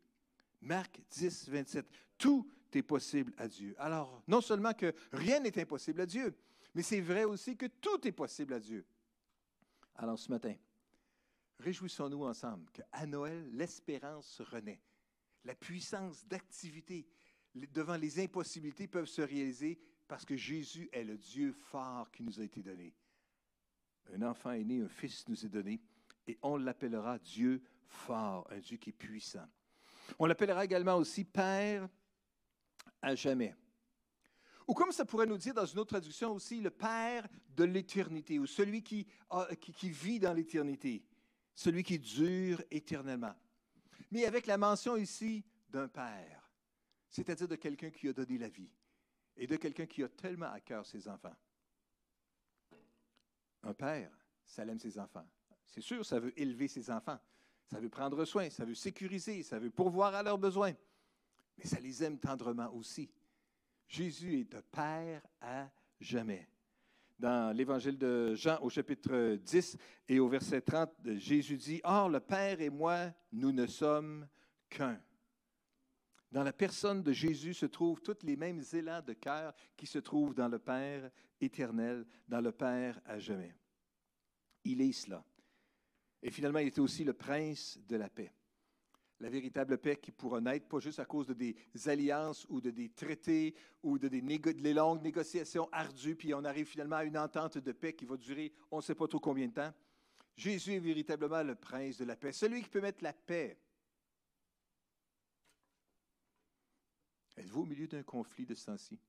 Marc 0.61 0.99
10, 1.11 1.49
27, 1.49 1.85
tout 2.17 2.49
est 2.73 2.83
possible 2.83 3.33
à 3.37 3.47
Dieu. 3.47 3.75
Alors, 3.77 4.21
non 4.27 4.41
seulement 4.41 4.73
que 4.73 4.93
rien 5.11 5.39
n'est 5.39 5.59
impossible 5.59 6.01
à 6.01 6.05
Dieu, 6.05 6.35
mais 6.73 6.83
c'est 6.83 7.01
vrai 7.01 7.23
aussi 7.23 7.55
que 7.55 7.65
tout 7.65 8.05
est 8.07 8.11
possible 8.11 8.53
à 8.53 8.59
Dieu. 8.59 8.85
Alors 9.95 10.19
ce 10.19 10.29
matin, 10.29 10.55
réjouissons-nous 11.59 12.23
ensemble 12.23 12.69
qu'à 12.71 13.05
Noël, 13.05 13.49
l'espérance 13.51 14.41
renaît. 14.41 14.81
La 15.45 15.55
puissance 15.55 16.25
d'activité 16.25 17.07
devant 17.55 17.97
les 17.97 18.19
impossibilités 18.19 18.87
peuvent 18.87 19.07
se 19.07 19.21
réaliser 19.21 19.79
parce 20.09 20.25
que 20.25 20.35
Jésus 20.35 20.89
est 20.91 21.03
le 21.03 21.17
Dieu 21.17 21.53
fort 21.53 22.09
qui 22.11 22.23
nous 22.23 22.41
a 22.41 22.43
été 22.43 22.63
donné. 22.63 22.95
Un 24.11 24.23
enfant 24.23 24.51
est 24.51 24.63
né, 24.63 24.81
un 24.81 24.89
fils 24.89 25.23
nous 25.29 25.45
est 25.45 25.49
donné, 25.49 25.79
et 26.25 26.37
on 26.41 26.57
l'appellera 26.57 27.19
Dieu 27.19 27.61
fort, 27.85 28.47
un 28.49 28.57
Dieu 28.57 28.77
qui 28.77 28.89
est 28.89 28.93
puissant. 28.93 29.47
On 30.17 30.25
l'appellera 30.25 30.65
également 30.65 30.95
aussi 30.95 31.23
Père 31.23 31.87
à 33.03 33.13
jamais. 33.13 33.55
Ou 34.67 34.73
comme 34.73 34.91
ça 34.91 35.05
pourrait 35.05 35.27
nous 35.27 35.37
dire 35.37 35.53
dans 35.53 35.67
une 35.67 35.77
autre 35.77 35.91
traduction 35.91 36.31
aussi, 36.31 36.59
le 36.59 36.71
Père 36.71 37.27
de 37.55 37.63
l'éternité, 37.63 38.39
ou 38.39 38.47
celui 38.47 38.81
qui, 38.81 39.05
qui 39.61 39.91
vit 39.91 40.19
dans 40.19 40.33
l'éternité, 40.33 41.05
celui 41.53 41.83
qui 41.83 41.99
dure 41.99 42.63
éternellement. 42.71 43.35
Mais 44.09 44.25
avec 44.25 44.47
la 44.47 44.57
mention 44.57 44.97
ici 44.97 45.45
d'un 45.69 45.87
Père, 45.87 46.51
c'est-à-dire 47.11 47.47
de 47.47 47.55
quelqu'un 47.55 47.91
qui 47.91 48.07
a 48.07 48.13
donné 48.13 48.39
la 48.39 48.49
vie 48.49 48.71
et 49.39 49.47
de 49.47 49.55
quelqu'un 49.55 49.85
qui 49.85 50.03
a 50.03 50.09
tellement 50.09 50.51
à 50.51 50.59
cœur 50.59 50.85
ses 50.85 51.07
enfants. 51.07 51.35
Un 53.63 53.73
père, 53.73 54.11
ça 54.45 54.63
aime 54.65 54.79
ses 54.79 54.99
enfants. 54.99 55.25
C'est 55.65 55.81
sûr, 55.81 56.05
ça 56.05 56.19
veut 56.19 56.37
élever 56.39 56.67
ses 56.67 56.91
enfants. 56.91 57.17
Ça 57.65 57.79
veut 57.79 57.89
prendre 57.89 58.23
soin, 58.25 58.49
ça 58.49 58.65
veut 58.65 58.75
sécuriser, 58.75 59.43
ça 59.43 59.57
veut 59.57 59.69
pourvoir 59.69 60.13
à 60.13 60.23
leurs 60.23 60.37
besoins. 60.37 60.73
Mais 61.57 61.65
ça 61.65 61.79
les 61.79 62.03
aime 62.03 62.19
tendrement 62.19 62.71
aussi. 62.73 63.09
Jésus 63.87 64.41
est 64.41 64.55
un 64.55 64.61
père 64.61 65.21
à 65.39 65.69
jamais. 65.99 66.47
Dans 67.17 67.55
l'évangile 67.55 67.97
de 67.97 68.33
Jean 68.35 68.59
au 68.61 68.69
chapitre 68.69 69.35
10 69.35 69.77
et 70.07 70.19
au 70.19 70.27
verset 70.27 70.61
30, 70.61 70.91
Jésus 71.17 71.57
dit, 71.57 71.81
Or 71.83 72.09
le 72.09 72.19
Père 72.19 72.59
et 72.61 72.69
moi, 72.69 73.11
nous 73.31 73.51
ne 73.51 73.67
sommes 73.67 74.27
qu'un. 74.69 74.99
Dans 76.31 76.43
la 76.43 76.53
personne 76.53 77.01
de 77.01 77.11
Jésus 77.11 77.55
se 77.55 77.65
trouvent 77.65 78.01
tous 78.01 78.23
les 78.23 78.35
mêmes 78.35 78.61
élans 78.73 79.01
de 79.01 79.13
cœur 79.13 79.53
qui 79.75 79.87
se 79.87 79.97
trouvent 79.97 80.35
dans 80.35 80.47
le 80.47 80.59
Père 80.59 81.09
éternel, 81.41 82.05
dans 82.27 82.41
le 82.41 82.51
Père 82.51 82.99
à 83.05 83.17
jamais. 83.17 83.55
Il 84.63 84.81
est 84.81 84.91
cela. 84.91 85.23
Et 86.21 86.29
finalement, 86.29 86.59
il 86.59 86.67
était 86.67 86.81
aussi 86.81 87.03
le 87.03 87.13
prince 87.13 87.79
de 87.87 87.95
la 87.95 88.09
paix. 88.09 88.31
La 89.21 89.29
véritable 89.29 89.77
paix 89.79 89.97
qui 89.97 90.11
pourra 90.11 90.39
naître, 90.39 90.67
pas 90.67 90.79
juste 90.79 90.99
à 90.99 91.05
cause 91.05 91.27
de 91.27 91.33
des 91.33 91.55
alliances 91.87 92.45
ou 92.49 92.61
de 92.61 92.69
des 92.69 92.89
traités 92.89 93.55
ou 93.83 93.97
de 93.97 94.07
des, 94.07 94.21
des 94.21 94.73
longues 94.73 95.01
négociations 95.01 95.67
ardues, 95.71 96.15
puis 96.15 96.33
on 96.33 96.45
arrive 96.45 96.67
finalement 96.67 96.97
à 96.97 97.03
une 97.03 97.17
entente 97.17 97.57
de 97.57 97.71
paix 97.71 97.93
qui 97.93 98.05
va 98.05 98.15
durer 98.15 98.53
on 98.71 98.77
ne 98.77 98.81
sait 98.81 98.95
pas 98.95 99.07
trop 99.07 99.19
combien 99.19 99.47
de 99.47 99.53
temps. 99.53 99.73
Jésus 100.37 100.73
est 100.73 100.79
véritablement 100.79 101.43
le 101.43 101.55
prince 101.55 101.97
de 101.97 102.05
la 102.05 102.15
paix, 102.15 102.31
celui 102.31 102.61
qui 102.61 102.69
peut 102.69 102.79
mettre 102.79 103.03
la 103.03 103.11
paix 103.11 103.57
Êtes-vous 107.39 107.61
au 107.61 107.65
milieu 107.65 107.87
d'un 107.87 108.03
conflit 108.03 108.45
de 108.45 108.53
ce 108.53 108.65
temps-ci? 108.65 108.99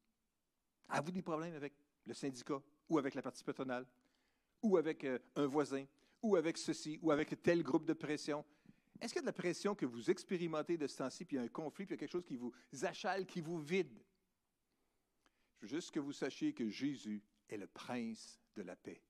Avez-vous 0.89 1.11
des 1.11 1.23
problèmes 1.23 1.55
avec 1.57 1.75
le 2.07 2.15
syndicat 2.15 2.63
ou 2.89 2.97
avec 2.97 3.15
la 3.15 3.23
partie 3.23 3.43
patronale? 3.43 3.85
Ou 4.63 4.77
avec 4.77 5.03
euh, 5.03 5.19
un 5.35 5.47
voisin? 5.47 5.85
Ou 6.23 6.37
avec 6.37 6.57
ceci? 6.57 6.97
Ou 7.03 7.11
avec 7.11 7.43
tel 7.43 7.65
groupe 7.65 7.85
de 7.85 7.93
pression? 7.93 8.45
Est-ce 9.01 9.13
qu'il 9.13 9.19
y 9.19 9.19
a 9.19 9.23
de 9.23 9.27
la 9.27 9.33
pression 9.33 9.75
que 9.75 9.85
vous 9.85 10.11
expérimentez 10.11 10.79
de 10.79 10.87
ce 10.87 10.99
temps-ci, 10.99 11.25
puis 11.25 11.37
il 11.37 11.41
y 11.41 11.43
a 11.43 11.45
un 11.45 11.49
conflit, 11.49 11.87
puis 11.87 11.95
il 11.95 11.97
y 11.97 11.99
a 11.99 12.01
quelque 12.01 12.13
chose 12.13 12.25
qui 12.25 12.37
vous 12.37 12.53
achale, 12.83 13.27
qui 13.27 13.41
vous 13.41 13.59
vide? 13.59 14.01
Je 15.57 15.67
veux 15.67 15.69
juste 15.69 15.91
que 15.91 15.99
vous 15.99 16.13
sachiez 16.13 16.53
que 16.53 16.69
Jésus 16.69 17.25
est 17.49 17.57
le 17.57 17.67
prince 17.67 18.41
de 18.55 18.63
la 18.63 18.77
paix. 18.77 19.03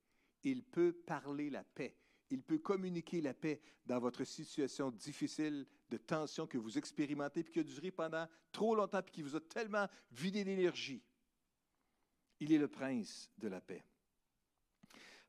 Il 0.45 0.65
peut 0.65 0.93
parler 0.93 1.51
la 1.51 1.63
paix. 1.63 1.95
Il 2.31 2.43
peut 2.43 2.59
communiquer 2.59 3.21
la 3.21 3.35
paix 3.35 3.61
dans 3.85 3.99
votre 3.99 4.25
situation 4.25 4.91
difficile 4.91 5.67
de 5.89 5.97
tension 5.97 6.47
que 6.47 6.59
vous 6.59 6.79
expérimentez, 6.79 7.43
puis 7.43 7.53
qui 7.53 7.61
a 7.61 7.65
duré 7.65 7.91
pendant 7.91 8.27
trop 8.53 8.75
longtemps, 8.75 9.03
puis 9.03 9.13
qui 9.13 9.23
vous 9.23 9.37
a 9.37 9.41
tellement 9.41 9.87
vidé 10.13 10.45
d'énergie. 10.45 11.03
Il 12.39 12.53
est 12.53 12.59
le 12.59 12.69
prince 12.69 13.31
de 13.37 13.49
la 13.49 13.61
paix. 13.61 13.85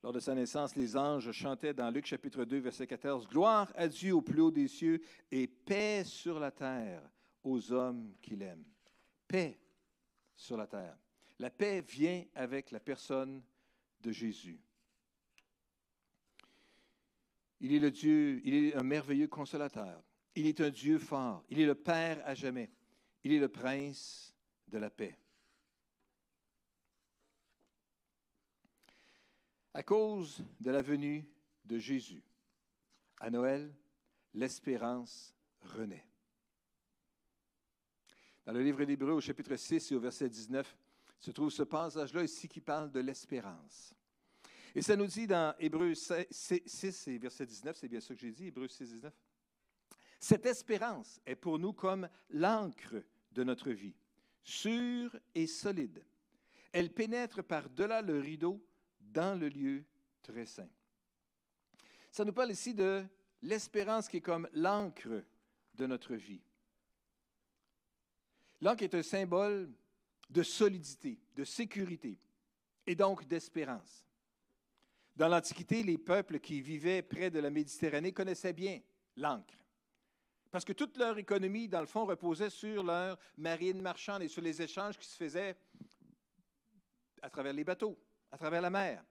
Lors 0.03 0.13
de 0.13 0.19
sa 0.19 0.33
naissance, 0.33 0.75
les 0.75 0.97
anges 0.97 1.31
chantaient 1.31 1.73
dans 1.73 1.91
Luc 1.91 2.05
chapitre 2.05 2.43
2, 2.43 2.57
verset 2.57 2.87
14, 2.87 3.27
Gloire 3.27 3.71
à 3.75 3.87
Dieu 3.87 4.15
au 4.15 4.21
plus 4.21 4.41
haut 4.41 4.51
des 4.51 4.67
cieux 4.67 5.01
et 5.29 5.47
paix 5.47 6.03
sur 6.03 6.39
la 6.39 6.51
terre 6.51 7.07
aux 7.43 7.71
hommes 7.71 8.15
qu'il 8.21 8.41
aime. 8.41 8.63
Paix 9.27 9.59
sur 10.35 10.57
la 10.57 10.65
terre. 10.65 10.97
La 11.37 11.49
paix 11.49 11.81
vient 11.81 12.23
avec 12.33 12.71
la 12.71 12.79
personne 12.79 13.43
de 14.01 14.11
Jésus. 14.11 14.59
Il 17.61 17.73
est 17.73 17.79
le 17.79 17.91
Dieu, 17.91 18.41
il 18.43 18.53
est 18.55 18.75
un 18.75 18.83
merveilleux 18.83 19.27
consolateur. 19.27 20.03
Il 20.35 20.47
est 20.47 20.59
un 20.61 20.69
Dieu 20.69 20.97
fort. 20.97 21.43
Il 21.47 21.59
est 21.59 21.65
le 21.65 21.75
Père 21.75 22.21
à 22.25 22.33
jamais. 22.33 22.71
Il 23.23 23.31
est 23.31 23.39
le 23.39 23.49
Prince 23.49 24.35
de 24.67 24.79
la 24.79 24.89
paix. 24.89 25.17
À 29.73 29.83
cause 29.83 30.43
de 30.59 30.71
la 30.71 30.81
venue 30.81 31.25
de 31.63 31.77
Jésus, 31.77 32.23
à 33.19 33.29
Noël, 33.29 33.73
l'espérance 34.33 35.33
renaît. 35.61 36.05
Dans 38.45 38.53
le 38.53 38.63
livre 38.63 38.83
d'Hébreu, 38.83 39.11
au 39.11 39.21
chapitre 39.21 39.55
6 39.55 39.91
et 39.91 39.95
au 39.95 39.99
verset 39.99 40.27
19, 40.27 40.75
se 41.19 41.31
trouve 41.31 41.51
ce 41.51 41.63
passage-là 41.63 42.23
ici 42.23 42.49
qui 42.49 42.59
parle 42.59 42.91
de 42.91 42.99
l'espérance. 42.99 43.95
Et 44.73 44.81
ça 44.81 44.95
nous 44.95 45.07
dit 45.07 45.27
dans 45.27 45.53
Hébreu 45.59 45.93
6 45.93 47.07
et 47.07 47.17
verset 47.17 47.45
19, 47.45 47.75
c'est 47.77 47.87
bien 47.87 47.99
ça 47.99 48.13
que 48.13 48.21
j'ai 48.21 48.31
dit, 48.31 48.47
Hébreu 48.47 48.67
6, 48.67 48.89
19. 48.89 49.13
Cette 50.19 50.45
espérance 50.45 51.19
est 51.25 51.35
pour 51.35 51.59
nous 51.59 51.73
comme 51.73 52.07
l'encre 52.29 53.03
de 53.31 53.43
notre 53.43 53.71
vie, 53.71 53.95
sûre 54.43 55.17
et 55.35 55.47
solide. 55.47 56.05
Elle 56.71 56.93
pénètre 56.93 57.43
par-delà 57.43 58.01
le 58.01 58.19
rideau 58.19 58.63
dans 58.99 59.37
le 59.37 59.49
lieu 59.49 59.83
très 60.21 60.45
saint. 60.45 60.69
Ça 62.11 62.23
nous 62.23 62.33
parle 62.33 62.51
ici 62.51 62.73
de 62.73 63.03
l'espérance 63.41 64.07
qui 64.07 64.17
est 64.17 64.21
comme 64.21 64.47
l'encre 64.53 65.23
de 65.73 65.85
notre 65.85 66.15
vie. 66.15 66.41
L'encre 68.61 68.83
est 68.83 68.95
un 68.95 69.03
symbole 69.03 69.71
de 70.29 70.43
solidité, 70.43 71.19
de 71.35 71.43
sécurité 71.43 72.17
et 72.85 72.95
donc 72.95 73.27
d'espérance. 73.27 74.05
Dans 75.15 75.27
l'Antiquité, 75.27 75.83
les 75.83 75.97
peuples 75.97 76.39
qui 76.39 76.61
vivaient 76.61 77.01
près 77.01 77.29
de 77.29 77.39
la 77.39 77.49
Méditerranée 77.49 78.13
connaissaient 78.13 78.53
bien 78.53 78.79
l'encre. 79.17 79.55
Parce 80.49 80.65
que 80.65 80.73
toute 80.73 80.97
leur 80.97 81.17
économie, 81.17 81.67
dans 81.67 81.79
le 81.79 81.85
fond, 81.85 82.05
reposait 82.05 82.49
sur 82.49 82.83
leur 82.83 83.17
marine 83.37 83.81
marchande 83.81 84.21
et 84.21 84.27
sur 84.27 84.41
les 84.41 84.61
échanges 84.61 84.97
qui 84.97 85.07
se 85.07 85.15
faisaient 85.15 85.55
à 87.21 87.29
travers 87.29 87.53
les 87.53 87.63
bateaux, 87.63 87.97
à 88.31 88.37
travers 88.37 88.61
la 88.61 88.69
mer. 88.69 89.03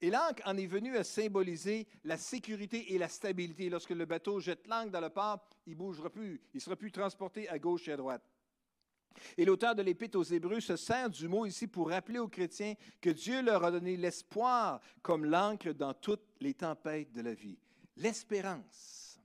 Et 0.00 0.10
l'ancre 0.10 0.42
en 0.44 0.56
est 0.56 0.66
venu 0.66 0.96
à 0.96 1.04
symboliser 1.04 1.86
la 2.02 2.16
sécurité 2.16 2.92
et 2.92 2.98
la 2.98 3.08
stabilité. 3.08 3.70
Lorsque 3.70 3.90
le 3.90 4.04
bateau 4.04 4.40
jette 4.40 4.66
l'ancre 4.66 4.90
dans 4.90 5.00
le 5.00 5.10
port, 5.10 5.46
il 5.66 5.74
ne 5.74 5.78
bougera 5.78 6.10
plus. 6.10 6.40
Il 6.52 6.56
ne 6.56 6.60
sera 6.60 6.74
plus 6.74 6.90
transporté 6.90 7.48
à 7.48 7.58
gauche 7.60 7.86
et 7.86 7.92
à 7.92 7.96
droite. 7.96 8.31
Et 9.36 9.44
l'auteur 9.44 9.74
de 9.74 9.82
l'Épître 9.82 10.18
aux 10.18 10.22
Hébreux 10.22 10.60
se 10.60 10.76
sert 10.76 11.10
du 11.10 11.28
mot 11.28 11.46
ici 11.46 11.66
pour 11.66 11.90
rappeler 11.90 12.18
aux 12.18 12.28
chrétiens 12.28 12.74
que 13.00 13.10
Dieu 13.10 13.42
leur 13.42 13.64
a 13.64 13.70
donné 13.70 13.96
l'espoir 13.96 14.80
comme 15.02 15.24
l'encre 15.24 15.72
dans 15.72 15.94
toutes 15.94 16.26
les 16.40 16.54
tempêtes 16.54 17.12
de 17.12 17.22
la 17.22 17.34
vie. 17.34 17.58
L'espérance. 17.96 19.20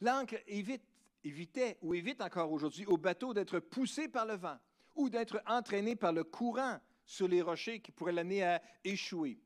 L'encre 0.00 0.36
évitait 0.46 1.78
ou 1.82 1.94
évite 1.94 2.20
encore 2.20 2.50
aujourd'hui 2.50 2.86
au 2.86 2.96
bateau 2.96 3.32
d'être 3.32 3.60
poussé 3.60 4.08
par 4.08 4.26
le 4.26 4.34
vent 4.34 4.58
ou 4.94 5.08
d'être 5.08 5.40
entraîné 5.46 5.96
par 5.96 6.12
le 6.12 6.24
courant 6.24 6.78
sur 7.04 7.28
les 7.28 7.42
rochers 7.42 7.80
qui 7.80 7.92
pourraient 7.92 8.12
l'amener 8.12 8.42
à 8.42 8.62
échouer. 8.84 9.38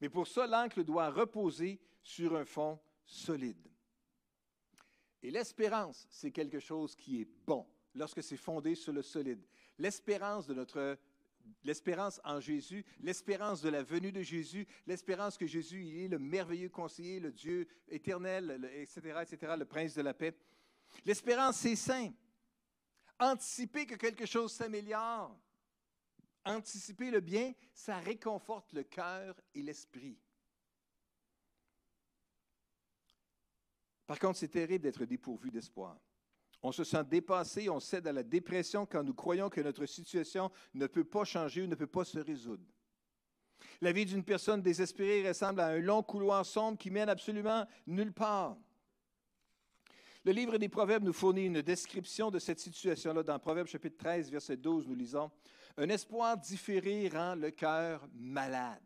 Mais 0.00 0.08
pour 0.08 0.26
ça, 0.26 0.46
l'encre 0.46 0.82
doit 0.82 1.10
reposer 1.10 1.80
sur 2.02 2.36
un 2.36 2.44
fond 2.44 2.80
solide. 3.04 3.68
Et 5.22 5.30
l'espérance, 5.30 6.06
c'est 6.10 6.30
quelque 6.30 6.58
chose 6.58 6.96
qui 6.96 7.20
est 7.20 7.28
bon 7.46 7.66
lorsque 7.94 8.22
c'est 8.22 8.36
fondé 8.36 8.74
sur 8.74 8.92
le 8.92 9.02
solide. 9.02 9.42
L'espérance 9.78 10.46
de 10.46 10.54
notre 10.54 10.98
l'espérance 11.64 12.20
en 12.24 12.40
Jésus, 12.40 12.84
l'espérance 13.00 13.60
de 13.62 13.68
la 13.70 13.82
venue 13.82 14.12
de 14.12 14.22
Jésus, 14.22 14.66
l'espérance 14.86 15.36
que 15.36 15.46
Jésus 15.46 15.84
il 15.84 16.04
est 16.04 16.08
le 16.08 16.18
merveilleux 16.18 16.68
conseiller, 16.68 17.20
le 17.20 17.32
Dieu 17.32 17.66
éternel, 17.88 18.70
etc., 18.74 19.22
etc., 19.22 19.54
le 19.58 19.64
prince 19.64 19.94
de 19.94 20.02
la 20.02 20.14
paix. 20.14 20.36
L'espérance, 21.04 21.56
c'est 21.56 21.76
sain. 21.76 22.12
Anticiper 23.18 23.86
que 23.86 23.96
quelque 23.96 24.26
chose 24.26 24.52
s'améliore, 24.52 25.38
anticiper 26.44 27.10
le 27.10 27.20
bien, 27.20 27.52
ça 27.72 27.98
réconforte 27.98 28.72
le 28.72 28.82
cœur 28.82 29.38
et 29.54 29.62
l'esprit. 29.62 30.18
Par 34.06 34.18
contre, 34.18 34.38
c'est 34.38 34.48
terrible 34.48 34.82
d'être 34.82 35.04
dépourvu 35.04 35.50
d'espoir. 35.50 35.96
On 36.62 36.72
se 36.72 36.84
sent 36.84 37.04
dépassé, 37.04 37.70
on 37.70 37.80
cède 37.80 38.06
à 38.06 38.12
la 38.12 38.22
dépression 38.22 38.84
quand 38.84 39.02
nous 39.02 39.14
croyons 39.14 39.48
que 39.48 39.60
notre 39.60 39.86
situation 39.86 40.50
ne 40.74 40.86
peut 40.86 41.04
pas 41.04 41.24
changer 41.24 41.62
ou 41.62 41.66
ne 41.66 41.74
peut 41.74 41.86
pas 41.86 42.04
se 42.04 42.18
résoudre. 42.18 42.64
La 43.80 43.92
vie 43.92 44.04
d'une 44.04 44.24
personne 44.24 44.60
désespérée 44.60 45.26
ressemble 45.26 45.60
à 45.60 45.68
un 45.68 45.78
long 45.78 46.02
couloir 46.02 46.44
sombre 46.44 46.78
qui 46.78 46.90
mène 46.90 47.08
absolument 47.08 47.66
nulle 47.86 48.12
part. 48.12 48.56
Le 50.22 50.32
livre 50.32 50.58
des 50.58 50.68
Proverbes 50.68 51.04
nous 51.04 51.14
fournit 51.14 51.46
une 51.46 51.62
description 51.62 52.30
de 52.30 52.38
cette 52.38 52.60
situation-là. 52.60 53.22
Dans 53.22 53.38
Proverbes 53.38 53.68
chapitre 53.68 53.96
13, 53.96 54.30
verset 54.30 54.58
12, 54.58 54.86
nous 54.86 54.94
lisons, 54.94 55.30
Un 55.78 55.88
espoir 55.88 56.36
différé 56.36 57.08
rend 57.08 57.36
le 57.36 57.50
cœur 57.50 58.06
malade. 58.12 58.82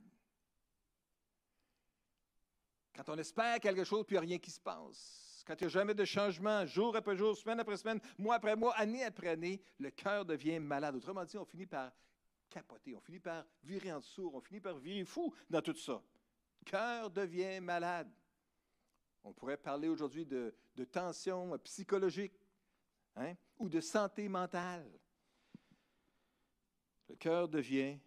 Quand 2.95 3.09
on 3.09 3.19
espère 3.19 3.59
quelque 3.59 3.83
chose, 3.83 4.05
puis 4.07 4.15
il 4.15 4.21
n'y 4.21 4.27
a 4.27 4.29
rien 4.29 4.39
qui 4.39 4.53
se 4.53 4.61
passe. 4.61 5.34
Quand 5.45 5.55
il 5.61 5.65
n'y 5.65 5.67
a 5.67 5.69
jamais 5.69 5.95
de 5.95 6.05
changement, 6.05 6.65
jour 6.65 6.97
après 6.97 7.17
jour, 7.17 7.37
semaine 7.37 7.61
après 7.61 7.77
semaine, 7.77 8.01
mois 8.17 8.37
après 8.37 8.57
mois, 8.57 8.75
année 8.77 9.05
après 9.05 9.29
année, 9.29 9.63
le 9.79 9.91
cœur 9.91 10.25
devient 10.25 10.59
malade. 10.59 10.95
Autrement 10.97 11.25
dit, 11.25 11.37
on 11.37 11.45
finit 11.45 11.67
par 11.67 11.93
capoter, 12.49 12.95
on 12.95 13.01
finit 13.01 13.21
par 13.21 13.45
virer 13.63 13.93
en 13.93 14.01
dessous, 14.01 14.31
on 14.33 14.41
finit 14.41 14.61
par 14.61 14.79
virer 14.79 15.05
fou 15.05 15.35
dans 15.51 15.61
tout 15.61 15.75
ça. 15.75 16.03
Le 16.61 16.71
cœur 16.71 17.11
devient 17.11 17.61
malade. 17.61 18.11
On 19.23 19.33
pourrait 19.33 19.57
parler 19.57 19.89
aujourd'hui 19.89 20.25
de, 20.25 20.55
tension 20.91 21.59
psychologique 21.59 22.41
hein, 23.17 23.35
ou 23.59 23.69
de 23.69 23.81
santé 23.81 24.29
mentale. 24.29 24.91
Le 27.09 27.17
cœur 27.17 27.49
devient 27.49 27.99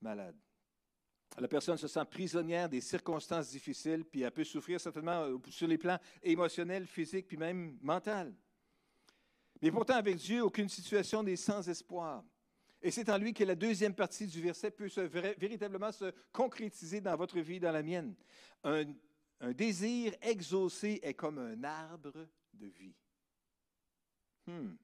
malade. 0.00 0.36
La 1.38 1.48
personne 1.48 1.76
se 1.76 1.88
sent 1.88 2.04
prisonnière 2.08 2.68
des 2.68 2.80
circonstances 2.80 3.50
difficiles, 3.50 4.04
puis 4.04 4.22
elle 4.22 4.30
peut 4.30 4.44
souffrir 4.44 4.80
certainement 4.80 5.24
euh, 5.24 5.38
sur 5.50 5.66
les 5.66 5.78
plans 5.78 5.98
émotionnels, 6.22 6.86
physiques, 6.86 7.26
puis 7.26 7.36
même 7.36 7.76
mental. 7.82 8.32
Mais 9.60 9.72
pourtant, 9.72 9.94
avec 9.94 10.16
Dieu, 10.16 10.44
aucune 10.44 10.68
situation 10.68 11.22
n'est 11.22 11.36
sans 11.36 11.68
espoir. 11.68 12.22
Et 12.80 12.90
c'est 12.90 13.08
en 13.08 13.16
lui 13.16 13.32
que 13.32 13.44
la 13.44 13.54
deuxième 13.54 13.94
partie 13.94 14.26
du 14.26 14.42
verset 14.42 14.70
peut 14.70 14.90
véritablement 15.38 15.90
se 15.90 16.12
concrétiser 16.32 17.00
dans 17.00 17.16
votre 17.16 17.40
vie, 17.40 17.58
dans 17.58 17.72
la 17.72 17.82
mienne. 17.82 18.14
Un, 18.62 18.84
désir 19.52 20.14
exaucé 20.20 21.00
est 21.02 21.14
comme 21.14 21.38
un 21.38 21.64
arbre 21.64 22.28
de 22.52 22.66
vie. 22.66 22.94
Hmm. 24.46 24.74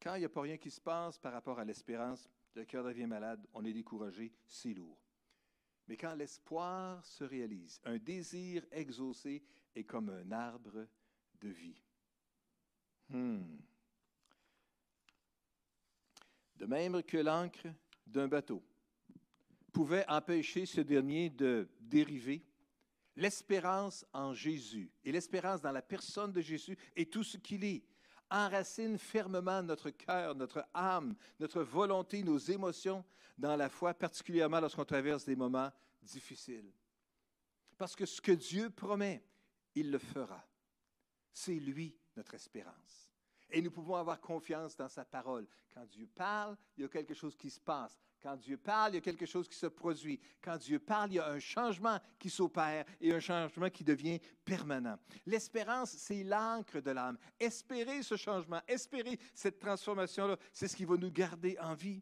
Quand 0.00 0.16
il 0.16 0.20
n'y 0.20 0.24
a 0.24 0.28
pas 0.28 0.42
rien 0.42 0.56
qui 0.56 0.70
se 0.70 0.80
passe 0.80 1.18
par 1.18 1.32
rapport 1.32 1.58
à 1.60 1.64
l'espérance, 1.64 2.28
le 2.54 2.64
cœur 2.64 2.84
devient 2.84 3.06
malade, 3.06 3.46
on 3.54 3.64
est 3.64 3.72
découragé, 3.72 4.32
c'est 4.44 4.74
lourd. 4.74 4.98
Mais 5.88 5.96
quand 5.96 6.14
l'espoir 6.14 7.04
se 7.04 7.24
réalise, 7.24 7.80
un 7.84 7.98
désir 7.98 8.64
exaucé 8.70 9.42
est 9.74 9.84
comme 9.84 10.10
un 10.10 10.30
arbre 10.30 10.86
de 11.40 11.48
vie. 11.48 11.82
Hmm. 13.08 13.56
De 16.56 16.66
même 16.66 17.02
que 17.02 17.16
l'encre 17.16 17.66
d'un 18.06 18.28
bateau 18.28 18.62
pouvait 19.72 20.04
empêcher 20.08 20.66
ce 20.66 20.80
dernier 20.80 21.30
de 21.30 21.68
dériver, 21.80 22.44
l'espérance 23.16 24.06
en 24.12 24.32
Jésus 24.32 24.90
et 25.04 25.12
l'espérance 25.12 25.60
dans 25.60 25.72
la 25.72 25.82
personne 25.82 26.32
de 26.32 26.40
Jésus 26.40 26.76
et 26.94 27.06
tout 27.06 27.24
ce 27.24 27.36
qu'il 27.36 27.64
est 27.64 27.82
enracine 28.32 28.98
fermement 28.98 29.62
notre 29.62 29.90
cœur, 29.90 30.34
notre 30.34 30.66
âme, 30.74 31.14
notre 31.38 31.62
volonté, 31.62 32.22
nos 32.22 32.38
émotions 32.38 33.04
dans 33.38 33.56
la 33.56 33.68
foi, 33.68 33.94
particulièrement 33.94 34.60
lorsqu'on 34.60 34.84
traverse 34.84 35.24
des 35.24 35.36
moments 35.36 35.70
difficiles. 36.02 36.72
Parce 37.76 37.94
que 37.94 38.06
ce 38.06 38.20
que 38.20 38.32
Dieu 38.32 38.70
promet, 38.70 39.22
il 39.74 39.90
le 39.90 39.98
fera. 39.98 40.42
C'est 41.32 41.54
lui 41.54 41.96
notre 42.16 42.34
espérance. 42.34 43.10
Et 43.50 43.60
nous 43.60 43.70
pouvons 43.70 43.96
avoir 43.96 44.20
confiance 44.20 44.76
dans 44.76 44.88
sa 44.88 45.04
parole. 45.04 45.46
Quand 45.74 45.84
Dieu 45.86 46.08
parle, 46.14 46.56
il 46.76 46.82
y 46.82 46.84
a 46.84 46.88
quelque 46.88 47.14
chose 47.14 47.36
qui 47.36 47.50
se 47.50 47.60
passe. 47.60 47.98
Quand 48.22 48.36
Dieu 48.36 48.56
parle, 48.56 48.92
il 48.92 48.94
y 48.94 48.98
a 48.98 49.00
quelque 49.00 49.26
chose 49.26 49.48
qui 49.48 49.56
se 49.56 49.66
produit. 49.66 50.20
Quand 50.40 50.56
Dieu 50.56 50.78
parle, 50.78 51.10
il 51.10 51.16
y 51.16 51.18
a 51.18 51.26
un 51.26 51.40
changement 51.40 51.98
qui 52.20 52.30
s'opère 52.30 52.84
et 53.00 53.12
un 53.12 53.18
changement 53.18 53.68
qui 53.68 53.82
devient 53.82 54.20
permanent. 54.44 54.96
L'espérance, 55.26 55.96
c'est 55.98 56.22
l'encre 56.22 56.80
de 56.80 56.92
l'âme. 56.92 57.18
Espérer 57.40 58.00
ce 58.04 58.16
changement, 58.16 58.60
espérer 58.68 59.18
cette 59.34 59.58
transformation-là, 59.58 60.36
c'est 60.52 60.68
ce 60.68 60.76
qui 60.76 60.84
va 60.84 60.96
nous 60.96 61.10
garder 61.10 61.58
en 61.60 61.74
vie. 61.74 62.00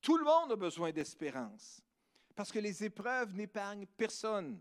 Tout 0.00 0.16
le 0.16 0.24
monde 0.24 0.52
a 0.52 0.56
besoin 0.56 0.90
d'espérance 0.92 1.82
parce 2.34 2.50
que 2.50 2.58
les 2.58 2.82
épreuves 2.82 3.34
n'épargnent 3.34 3.86
personne. 3.86 4.58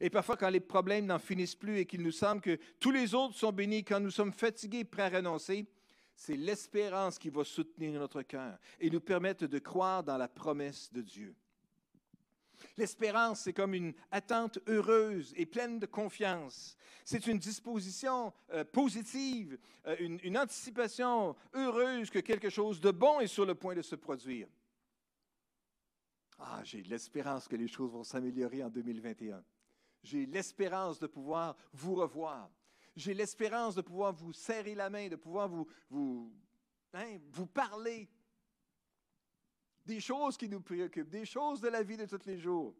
Et 0.00 0.08
parfois, 0.08 0.38
quand 0.38 0.48
les 0.48 0.60
problèmes 0.60 1.04
n'en 1.04 1.18
finissent 1.18 1.54
plus 1.54 1.78
et 1.78 1.86
qu'il 1.86 2.02
nous 2.02 2.12
semble 2.12 2.40
que 2.40 2.58
tous 2.80 2.90
les 2.90 3.14
autres 3.14 3.36
sont 3.36 3.52
bénis, 3.52 3.84
quand 3.84 4.00
nous 4.00 4.10
sommes 4.10 4.32
fatigués, 4.32 4.84
prêts 4.84 5.02
à 5.02 5.18
renoncer, 5.18 5.66
c'est 6.14 6.36
l'espérance 6.36 7.18
qui 7.18 7.30
va 7.30 7.44
soutenir 7.44 7.98
notre 7.98 8.22
cœur 8.22 8.58
et 8.80 8.90
nous 8.90 9.00
permettre 9.00 9.46
de 9.46 9.58
croire 9.58 10.02
dans 10.02 10.16
la 10.16 10.28
promesse 10.28 10.92
de 10.92 11.02
Dieu. 11.02 11.34
L'espérance, 12.76 13.40
c'est 13.40 13.52
comme 13.52 13.74
une 13.74 13.92
attente 14.10 14.58
heureuse 14.68 15.32
et 15.36 15.46
pleine 15.46 15.78
de 15.78 15.86
confiance. 15.86 16.76
C'est 17.04 17.26
une 17.26 17.38
disposition 17.38 18.32
euh, 18.52 18.64
positive, 18.64 19.58
euh, 19.86 19.96
une, 19.98 20.18
une 20.22 20.38
anticipation 20.38 21.36
heureuse 21.52 22.10
que 22.10 22.20
quelque 22.20 22.48
chose 22.48 22.80
de 22.80 22.90
bon 22.90 23.20
est 23.20 23.26
sur 23.26 23.44
le 23.44 23.54
point 23.54 23.74
de 23.74 23.82
se 23.82 23.96
produire. 23.96 24.48
Ah, 26.38 26.60
j'ai 26.64 26.82
l'espérance 26.82 27.46
que 27.46 27.56
les 27.56 27.68
choses 27.68 27.92
vont 27.92 28.04
s'améliorer 28.04 28.62
en 28.62 28.70
2021. 28.70 29.42
J'ai 30.02 30.26
l'espérance 30.26 30.98
de 30.98 31.06
pouvoir 31.06 31.56
vous 31.72 31.94
revoir. 31.94 32.50
J'ai 32.96 33.14
l'espérance 33.14 33.74
de 33.74 33.82
pouvoir 33.82 34.12
vous 34.12 34.32
serrer 34.32 34.74
la 34.74 34.88
main, 34.88 35.08
de 35.08 35.16
pouvoir 35.16 35.48
vous, 35.48 35.66
vous, 35.90 36.32
hein, 36.92 37.18
vous 37.30 37.46
parler 37.46 38.08
des 39.84 40.00
choses 40.00 40.36
qui 40.36 40.48
nous 40.48 40.60
préoccupent, 40.60 41.10
des 41.10 41.24
choses 41.24 41.60
de 41.60 41.68
la 41.68 41.82
vie 41.82 41.96
de 41.96 42.06
tous 42.06 42.24
les 42.26 42.38
jours, 42.38 42.74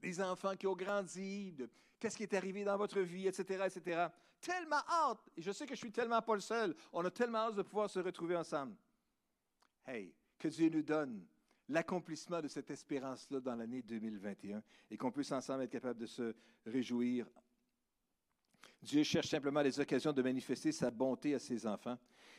des 0.00 0.20
enfants 0.20 0.56
qui 0.56 0.66
ont 0.66 0.76
grandi, 0.76 1.52
de 1.52 1.68
qu'est-ce 1.98 2.16
qui 2.16 2.22
est 2.22 2.34
arrivé 2.34 2.64
dans 2.64 2.76
votre 2.76 3.00
vie, 3.00 3.26
etc., 3.26 3.66
etc. 3.66 4.06
Tellement 4.40 4.82
hâte, 4.88 5.28
et 5.36 5.42
je 5.42 5.52
sais 5.52 5.66
que 5.66 5.74
je 5.74 5.80
suis 5.80 5.92
tellement 5.92 6.22
pas 6.22 6.34
le 6.34 6.40
seul, 6.40 6.74
on 6.92 7.04
a 7.04 7.10
tellement 7.10 7.38
hâte 7.38 7.56
de 7.56 7.62
pouvoir 7.62 7.90
se 7.90 7.98
retrouver 7.98 8.36
ensemble. 8.36 8.74
Hey, 9.86 10.14
que 10.38 10.48
Dieu 10.48 10.70
nous 10.70 10.82
donne 10.82 11.26
l'accomplissement 11.68 12.40
de 12.40 12.48
cette 12.48 12.70
espérance-là 12.70 13.40
dans 13.40 13.54
l'année 13.54 13.82
2021 13.82 14.62
et 14.90 14.96
qu'on 14.96 15.12
puisse 15.12 15.30
ensemble 15.32 15.64
être 15.64 15.70
capable 15.70 16.00
de 16.00 16.06
se 16.06 16.34
réjouir. 16.66 17.26
Dieu 18.82 19.02
cherche 19.02 19.28
simplement 19.28 19.60
les 19.60 19.78
occasions 19.78 20.12
de 20.12 20.22
manifester 20.22 20.72
sa 20.72 20.90
bonté 20.90 21.34
à 21.34 21.38
ses 21.38 21.66
enfants. 21.66 21.98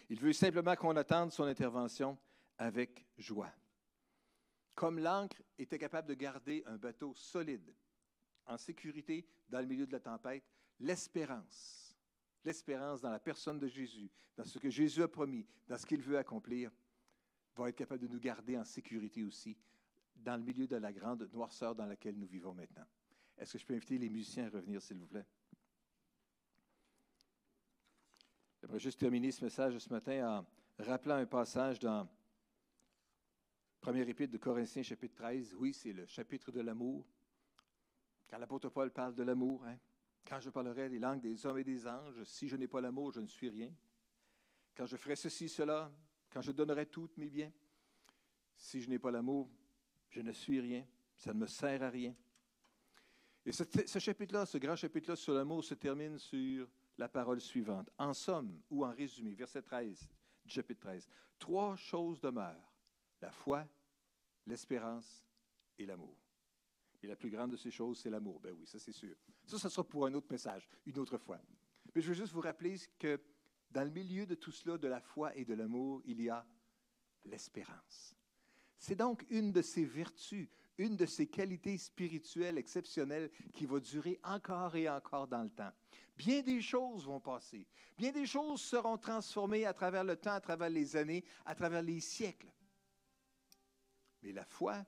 Il 0.10 0.20
veut 0.20 0.34
simplement 0.34 0.76
qu'on 0.76 0.96
attende 0.96 1.32
son 1.32 1.44
intervention 1.44 2.18
avec 2.58 3.06
joie. 3.18 3.52
Comme 4.76 5.00
l'encre 5.00 5.42
était 5.58 5.78
capable 5.78 6.08
de 6.08 6.14
garder 6.14 6.64
un 6.66 6.78
bateau 6.78 7.14
solide, 7.16 7.74
en 8.48 8.58
sécurité 8.58 9.28
dans 9.50 9.60
le 9.60 9.68
milieu 9.68 9.86
de 9.86 9.92
la 9.92 10.00
tempête, 10.00 10.44
l'espérance, 10.80 11.96
l'espérance 12.44 13.02
dans 13.02 13.12
la 13.12 13.20
personne 13.20 13.60
de 13.60 13.68
Jésus, 13.68 14.10
dans 14.36 14.46
ce 14.46 14.58
que 14.58 14.70
Jésus 14.70 15.04
a 15.04 15.08
promis, 15.08 15.46
dans 15.68 15.78
ce 15.78 15.86
qu'il 15.86 16.02
veut 16.02 16.18
accomplir, 16.18 16.72
va 17.56 17.70
être 17.70 17.76
capable 17.76 18.02
de 18.02 18.08
nous 18.08 18.20
garder 18.20 18.58
en 18.58 18.64
sécurité 18.64 19.24
aussi 19.24 19.56
dans 20.16 20.38
le 20.38 20.44
milieu 20.44 20.68
de 20.68 20.76
la 20.78 20.92
grande 20.92 21.30
noirceur 21.34 21.76
dans 21.76 21.86
laquelle 21.86 22.18
nous 22.18 22.28
vivons 22.28 22.54
maintenant. 22.54 22.86
Est-ce 23.38 23.54
que 23.54 23.60
je 23.60 23.66
peux 23.66 23.74
inviter 23.74 23.98
les 23.98 24.10
musiciens 24.10 24.48
à 24.48 24.50
revenir, 24.50 24.82
s'il 24.82 24.98
vous 24.98 25.08
plaît? 25.08 25.26
J'aimerais 28.62 28.80
juste 28.80 29.00
terminer 29.00 29.32
ce 29.32 29.44
message 29.44 29.76
ce 29.80 29.90
matin 29.90 30.46
en 30.78 30.84
rappelant 30.84 31.16
un 31.16 31.26
passage 31.26 31.80
dans 31.80 32.08
Première 33.80 34.08
épître 34.08 34.32
de 34.32 34.38
Corinthiens, 34.38 34.84
chapitre 34.84 35.16
13. 35.16 35.56
Oui, 35.58 35.74
c'est 35.74 35.92
le 35.92 36.06
chapitre 36.06 36.52
de 36.52 36.62
l'amour. 36.62 37.04
Quand 38.30 38.38
l'apôtre 38.38 38.70
Paul 38.70 38.92
parle 38.92 39.16
de 39.16 39.24
l'amour, 39.24 39.66
hein, 39.66 39.80
quand 40.24 40.40
je 40.40 40.52
parlerai 40.52 40.90
des 40.90 41.00
langues 41.00 41.22
des 41.22 41.44
hommes 41.44 41.58
et 41.58 41.64
des 41.64 41.88
anges, 41.88 42.24
si 42.24 42.48
je 42.48 42.56
n'ai 42.56 42.68
pas 42.68 42.82
l'amour, 42.82 43.12
je 43.12 43.22
ne 43.22 43.26
suis 43.26 43.50
rien. 43.50 43.74
Quand 44.78 44.86
je 44.86 44.96
ferai 44.96 45.16
ceci, 45.16 45.50
cela, 45.50 45.92
quand 46.30 46.42
je 46.42 46.52
donnerai 46.52 46.86
tous 46.86 47.10
mes 47.18 47.32
biens, 47.32 47.52
si 48.56 48.80
je 48.80 48.90
n'ai 48.92 49.00
pas 49.00 49.10
l'amour, 49.10 49.50
je 50.12 50.22
ne 50.22 50.32
suis 50.34 50.60
rien, 50.60 50.86
ça 51.18 51.34
ne 51.34 51.40
me 51.40 51.48
sert 51.48 51.82
à 51.82 51.90
rien. 51.90 52.14
Et 53.44 53.52
ce 53.52 53.98
chapitre-là, 53.98 54.46
ce 54.46 54.60
grand 54.60 54.76
chapitre-là 54.76 55.16
sur 55.16 55.34
l'amour 55.34 55.64
se 55.64 55.74
termine 55.74 56.20
sur 56.20 56.70
la 57.02 57.10
parole 57.10 57.42
suivante. 57.42 57.90
En 57.98 58.14
somme, 58.14 58.62
ou 58.70 58.86
en 58.86 58.92
résumé, 58.92 59.34
verset 59.34 59.64
13 59.64 60.08
du 60.46 60.54
chapitre 60.54 60.82
13, 60.82 61.10
trois 61.40 61.76
choses 61.76 62.22
demeurent, 62.22 62.72
la 63.20 63.32
foi, 63.32 63.68
l'espérance 64.46 65.26
et 65.80 65.88
l'amour. 65.88 66.16
Et 67.02 67.08
la 67.08 67.16
plus 67.16 67.32
grande 67.32 67.52
de 67.52 67.58
ces 67.58 67.72
choses, 67.72 68.00
c'est 68.00 68.12
l'amour. 68.12 68.40
Ben 68.40 68.54
oui, 68.56 68.68
ça 68.68 68.78
c'est 68.78 68.92
sûr. 68.92 69.16
Ça, 69.48 69.58
ça 69.58 69.72
sera 69.72 69.84
pour 69.84 70.06
un 70.06 70.14
autre 70.14 70.28
message, 70.30 70.70
une 70.86 71.00
autre 71.00 71.18
fois. 71.18 71.40
Mais 71.96 72.02
je 72.02 72.10
veux 72.10 72.14
juste 72.14 72.34
vous 72.34 72.42
rappeler 72.42 72.78
que 73.00 73.20
dans 73.72 73.84
le 73.84 73.90
milieu 73.90 74.28
de 74.28 74.36
tout 74.36 74.52
cela, 74.52 74.78
de 74.78 74.88
la 74.88 75.02
foi 75.02 75.36
et 75.36 75.44
de 75.44 75.56
l'amour, 75.56 76.04
il 76.06 76.22
y 76.22 76.30
a 76.30 76.46
l'espérance. 77.26 78.16
C'est 78.78 78.96
donc 78.96 79.26
une 79.32 79.52
de 79.52 79.64
ces 79.64 79.86
vertus, 79.86 80.48
une 80.82 80.96
de 80.96 81.06
ces 81.06 81.28
qualités 81.28 81.78
spirituelles 81.78 82.58
exceptionnelles 82.58 83.30
qui 83.54 83.66
va 83.66 83.80
durer 83.80 84.20
encore 84.24 84.76
et 84.76 84.90
encore 84.90 85.28
dans 85.28 85.44
le 85.44 85.50
temps. 85.50 85.72
Bien 86.18 86.42
des 86.42 86.62
choses 86.62 87.06
vont 87.06 87.20
passer, 87.20 87.68
bien 87.98 88.12
des 88.12 88.26
choses 88.26 88.62
seront 88.62 88.98
transformées 88.98 89.66
à 89.66 89.74
travers 89.74 90.04
le 90.04 90.16
temps, 90.16 90.34
à 90.34 90.42
travers 90.42 90.70
les 90.70 90.96
années, 90.96 91.24
à 91.46 91.56
travers 91.56 91.82
les 91.82 92.00
siècles. 92.00 92.52
Mais 94.24 94.32
la 94.32 94.46
foi, 94.46 94.86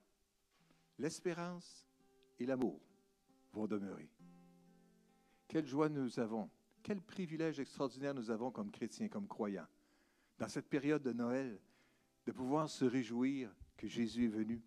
l'espérance 0.98 1.88
et 2.40 2.46
l'amour 2.46 2.82
vont 3.52 3.68
demeurer. 3.68 4.10
Quelle 5.48 5.68
joie 5.68 5.90
nous 5.90 6.20
avons 6.20 6.50
quel 6.84 7.02
privilège 7.02 7.62
extraordinaire 7.62 8.14
nous 8.14 8.30
avons 8.30 8.52
comme 8.52 8.70
chrétiens, 8.70 9.08
comme 9.08 9.26
croyants, 9.26 9.68
dans 10.38 10.50
cette 10.50 10.68
période 10.68 11.02
de 11.02 11.14
Noël, 11.14 11.58
de 12.26 12.32
pouvoir 12.34 12.70
se 12.70 12.84
réjouir 12.84 13.50
que 13.78 13.88
Jésus 13.88 14.26
est 14.26 14.36
venu 14.36 14.62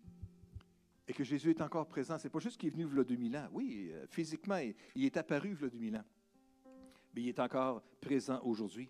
et 1.07 1.13
que 1.13 1.23
Jésus 1.23 1.51
est 1.51 1.61
encore 1.61 1.87
présent. 1.87 2.17
Ce 2.17 2.25
n'est 2.25 2.29
pas 2.29 2.39
juste 2.39 2.57
qu'il 2.57 2.69
est 2.69 2.71
venu 2.71 2.99
a 2.99 3.03
2000 3.03 3.37
ans. 3.37 3.47
Oui, 3.53 3.89
euh, 3.91 4.05
physiquement, 4.07 4.57
il 4.95 5.05
est 5.05 5.15
apparu 5.17 5.57
a 5.63 5.69
2000 5.69 5.97
ans. 5.97 6.05
Mais 7.15 7.21
il 7.21 7.29
est 7.29 7.39
encore 7.39 7.81
présent 8.01 8.41
aujourd'hui. 8.43 8.89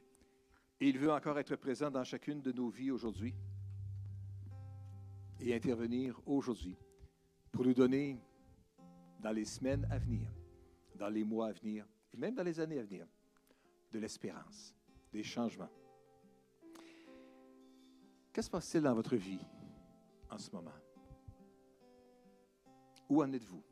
Et 0.79 0.89
il 0.89 0.97
veut 0.97 1.11
encore 1.11 1.37
être 1.39 1.55
présent 1.55 1.89
dans 1.89 2.03
chacune 2.03 2.41
de 2.41 2.51
nos 2.51 2.69
vies 2.69 2.91
aujourd'hui 2.91 3.33
et 5.39 5.55
intervenir 5.55 6.19
aujourd'hui 6.25 6.77
pour 7.51 7.63
nous 7.63 7.73
donner 7.73 8.19
dans 9.19 9.31
les 9.31 9.45
semaines 9.45 9.87
à 9.91 9.97
venir, 9.97 10.31
dans 10.95 11.09
les 11.09 11.23
mois 11.23 11.47
à 11.47 11.51
venir 11.51 11.87
et 12.13 12.17
même 12.17 12.35
dans 12.35 12.43
les 12.43 12.59
années 12.59 12.79
à 12.79 12.83
venir, 12.83 13.07
de 13.91 13.99
l'espérance, 13.99 14.75
des 15.11 15.23
changements. 15.23 15.69
Qu'est-ce 18.33 18.47
qui 18.47 18.49
se 18.49 18.51
passe-t-il 18.51 18.83
dans 18.83 18.93
votre 18.93 19.15
vie 19.15 19.39
en 20.29 20.37
ce 20.37 20.51
moment? 20.51 20.86
Où 23.09 23.23
en 23.23 23.31
êtes-vous? 23.31 23.63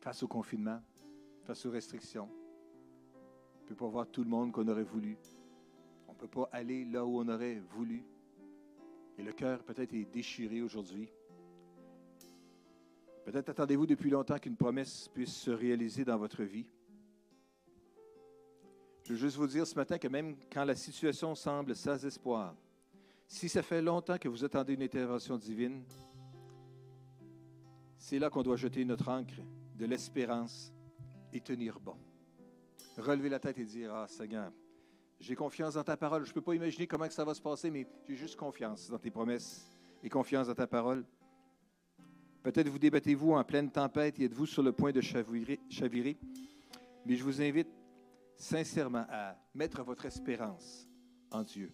Face 0.00 0.22
au 0.22 0.28
confinement, 0.28 0.80
face 1.44 1.64
aux 1.66 1.70
restrictions? 1.70 2.28
On 3.58 3.62
ne 3.62 3.68
peut 3.68 3.74
pas 3.74 3.88
voir 3.88 4.06
tout 4.06 4.22
le 4.22 4.30
monde 4.30 4.52
qu'on 4.52 4.68
aurait 4.68 4.84
voulu. 4.84 5.16
On 6.06 6.12
ne 6.12 6.18
peut 6.18 6.28
pas 6.28 6.48
aller 6.52 6.84
là 6.84 7.04
où 7.04 7.20
on 7.20 7.28
aurait 7.28 7.58
voulu. 7.58 8.04
Et 9.18 9.22
le 9.22 9.32
cœur 9.32 9.64
peut-être 9.64 9.94
est 9.94 10.04
déchiré 10.04 10.62
aujourd'hui. 10.62 11.10
Peut-être 13.24 13.48
attendez-vous 13.48 13.86
depuis 13.86 14.10
longtemps 14.10 14.38
qu'une 14.38 14.56
promesse 14.56 15.08
puisse 15.08 15.34
se 15.34 15.50
réaliser 15.50 16.04
dans 16.04 16.16
votre 16.16 16.44
vie. 16.44 16.66
Je 19.02 19.12
veux 19.12 19.18
juste 19.18 19.36
vous 19.36 19.46
dire 19.46 19.66
ce 19.66 19.74
matin 19.74 19.98
que 19.98 20.08
même 20.08 20.36
quand 20.52 20.64
la 20.64 20.74
situation 20.74 21.34
semble 21.34 21.74
sans 21.74 22.04
espoir, 22.04 22.54
si 23.26 23.48
ça 23.48 23.62
fait 23.62 23.82
longtemps 23.82 24.18
que 24.18 24.28
vous 24.28 24.44
attendez 24.44 24.74
une 24.74 24.82
intervention 24.82 25.36
divine, 25.36 25.82
c'est 27.98 28.18
là 28.18 28.30
qu'on 28.30 28.42
doit 28.42 28.56
jeter 28.56 28.84
notre 28.84 29.08
encre 29.08 29.40
de 29.74 29.86
l'espérance 29.86 30.72
et 31.32 31.40
tenir 31.40 31.80
bon. 31.80 31.96
Relever 32.96 33.28
la 33.28 33.38
tête 33.38 33.58
et 33.58 33.64
dire, 33.64 33.94
ah 33.94 34.06
Seigneur, 34.08 34.52
j'ai 35.20 35.34
confiance 35.34 35.74
dans 35.74 35.84
ta 35.84 35.96
parole. 35.96 36.24
Je 36.24 36.30
ne 36.30 36.34
peux 36.34 36.40
pas 36.40 36.54
imaginer 36.54 36.86
comment 36.86 37.08
ça 37.10 37.24
va 37.24 37.34
se 37.34 37.42
passer, 37.42 37.70
mais 37.70 37.86
j'ai 38.08 38.16
juste 38.16 38.36
confiance 38.36 38.88
dans 38.88 38.98
tes 38.98 39.10
promesses 39.10 39.66
et 40.02 40.08
confiance 40.08 40.46
dans 40.46 40.54
ta 40.54 40.66
parole. 40.66 41.04
Peut-être 42.42 42.68
vous 42.68 42.78
débattez-vous 42.78 43.32
en 43.32 43.42
pleine 43.44 43.70
tempête 43.70 44.20
et 44.20 44.24
êtes-vous 44.24 44.46
sur 44.46 44.62
le 44.62 44.72
point 44.72 44.92
de 44.92 45.00
chavirer, 45.00 45.58
chavirer, 45.68 46.16
mais 47.04 47.16
je 47.16 47.24
vous 47.24 47.42
invite 47.42 47.68
sincèrement 48.36 49.04
à 49.10 49.36
mettre 49.54 49.82
votre 49.82 50.06
espérance 50.06 50.88
en 51.30 51.42
Dieu. 51.42 51.72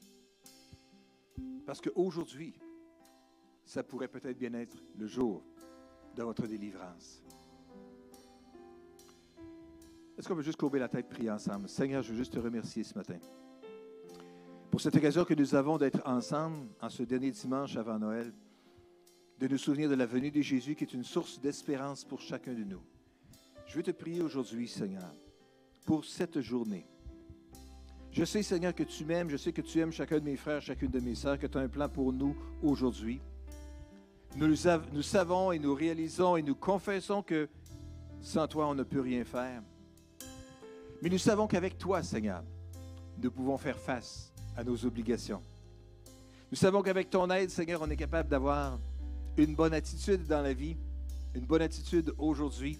Parce 1.66 1.80
qu'aujourd'hui, 1.80 2.54
ça 3.64 3.82
pourrait 3.82 4.08
peut-être 4.08 4.38
bien 4.38 4.54
être 4.54 4.82
le 4.96 5.06
jour 5.06 5.44
de 6.16 6.22
votre 6.22 6.46
délivrance. 6.46 7.22
Est-ce 10.18 10.29
qu'on 10.29 10.37
peut 10.37 10.42
juste 10.42 10.59
courber 10.59 10.79
la 10.79 10.88
tête, 10.88 11.09
prier 11.09 11.31
ensemble? 11.31 11.68
Seigneur, 11.68 12.03
je 12.03 12.12
veux 12.12 12.18
juste 12.18 12.35
te 12.35 12.38
remercier 12.38 12.85
ce 12.85 12.94
matin 12.94 13.18
pour 14.72 14.81
cette 14.81 14.96
occasion 14.96 15.27
que 15.27 15.35
nous 15.35 15.55
avons 15.55 15.77
d'être 15.77 16.01
ensemble 16.07 16.66
en 16.81 16.88
ce 16.88 17.03
dernier 17.03 17.31
dimanche 17.31 17.77
avant 17.77 17.98
Noël, 17.98 18.33
de 19.38 19.46
nous 19.46 19.59
souvenir 19.59 19.90
de 19.90 19.94
la 19.94 20.07
venue 20.07 20.31
de 20.31 20.40
Jésus 20.40 20.75
qui 20.75 20.85
est 20.85 20.94
une 20.94 21.05
source 21.05 21.38
d'espérance 21.38 22.07
pour 22.07 22.22
chacun 22.22 22.55
de 22.55 22.64
nous. 22.64 22.81
Je 23.66 23.77
veux 23.77 23.83
te 23.83 23.90
prier 23.90 24.22
aujourd'hui, 24.22 24.66
Seigneur, 24.66 25.14
pour 25.85 26.07
cette 26.07 26.40
journée. 26.40 26.87
Je 28.12 28.25
sais, 28.25 28.42
Seigneur, 28.42 28.75
que 28.75 28.85
tu 28.85 29.05
m'aimes, 29.05 29.29
je 29.29 29.37
sais 29.37 29.53
que 29.53 29.61
tu 29.61 29.79
aimes 29.79 29.92
chacun 29.92 30.18
de 30.18 30.25
mes 30.25 30.37
frères, 30.37 30.62
chacune 30.62 30.90
de 30.90 31.01
mes 31.01 31.16
sœurs, 31.16 31.38
que 31.38 31.46
tu 31.46 31.59
as 31.59 31.61
un 31.61 31.68
plan 31.68 31.90
pour 31.90 32.11
nous 32.11 32.35
aujourd'hui. 32.62 33.20
Nous, 34.36 35.02
savons 35.02 35.52
et 35.52 35.58
nous 35.58 35.74
réalisons 35.74 36.36
et 36.36 36.42
nous 36.42 36.54
confessons 36.54 37.22
que 37.22 37.48
sans 38.20 38.46
toi, 38.46 38.68
on 38.68 38.74
ne 38.74 38.82
peut 38.82 39.00
rien 39.00 39.24
faire. 39.24 39.62
Mais 41.02 41.08
nous 41.08 41.18
savons 41.18 41.46
qu'avec 41.46 41.76
toi, 41.76 42.02
Seigneur, 42.02 42.42
nous 43.18 43.30
pouvons 43.30 43.58
faire 43.58 43.78
face 43.78 44.32
à 44.56 44.64
nos 44.64 44.84
obligations. 44.86 45.42
Nous 46.50 46.56
savons 46.56 46.82
qu'avec 46.82 47.10
ton 47.10 47.28
aide, 47.30 47.50
Seigneur, 47.50 47.82
on 47.82 47.90
est 47.90 47.96
capable 47.96 48.28
d'avoir 48.28 48.78
une 49.36 49.54
bonne 49.54 49.74
attitude 49.74 50.26
dans 50.26 50.42
la 50.42 50.52
vie, 50.52 50.76
une 51.34 51.44
bonne 51.44 51.62
attitude 51.62 52.12
aujourd'hui 52.18 52.78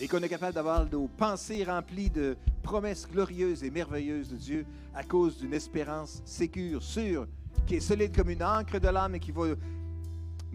et 0.00 0.08
qu'on 0.08 0.22
est 0.22 0.28
capable 0.28 0.54
d'avoir 0.54 0.88
nos 0.90 1.06
pensées 1.06 1.64
remplies 1.64 2.10
de 2.10 2.36
promesses 2.62 3.08
glorieuses 3.08 3.62
et 3.62 3.70
merveilleuses 3.70 4.30
de 4.30 4.36
Dieu 4.36 4.66
à 4.94 5.04
cause 5.04 5.38
d'une 5.38 5.54
espérance 5.54 6.22
sécure, 6.24 6.82
sûre, 6.82 7.26
qui 7.66 7.76
est 7.76 7.80
solide 7.80 8.14
comme 8.14 8.30
une 8.30 8.42
encre 8.42 8.80
de 8.80 8.88
l'âme 8.88 9.14
et 9.14 9.20
qui 9.20 9.32
va 9.32 9.54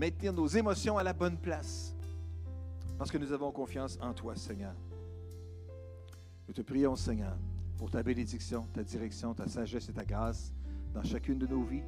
maintenir 0.02 0.34
nos 0.34 0.48
émotions 0.48 0.98
à 0.98 1.04
la 1.04 1.14
bonne 1.14 1.38
place. 1.38 1.94
Parce 2.98 3.12
que 3.12 3.20
nous 3.20 3.32
avons 3.32 3.52
confiance 3.52 4.00
en 4.02 4.14
toi, 4.14 4.36
Seigneur. 4.36 4.74
Nous 6.48 6.56
te 6.56 6.62
prions, 6.64 6.96
Seigneur, 6.96 7.38
pour 7.78 7.92
ta 7.92 8.02
bénédiction, 8.02 8.66
ta 8.74 8.82
direction, 8.82 9.36
ta 9.36 9.48
sagesse 9.48 9.90
et 9.90 9.94
ta 9.94 10.04
grâce 10.04 10.52
dans 10.96 11.04
chacune 11.04 11.38
de 11.38 11.46
nos 11.46 11.62
vies. 11.62 11.84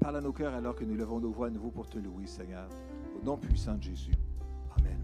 Parle 0.00 0.16
à 0.16 0.20
nos 0.20 0.32
cœurs 0.32 0.54
alors 0.54 0.74
que 0.74 0.84
nous 0.84 0.96
levons 0.96 1.20
nos 1.20 1.30
voix 1.30 1.46
à 1.46 1.50
nouveau 1.50 1.70
pour 1.70 1.88
te 1.88 1.98
louer, 1.98 2.26
Seigneur, 2.26 2.68
au 3.16 3.24
nom 3.24 3.36
puissant 3.36 3.76
de 3.76 3.84
Jésus. 3.84 4.16
Amen. 4.76 4.98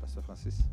Pasteur 0.00 0.24
Francis. 0.24 0.64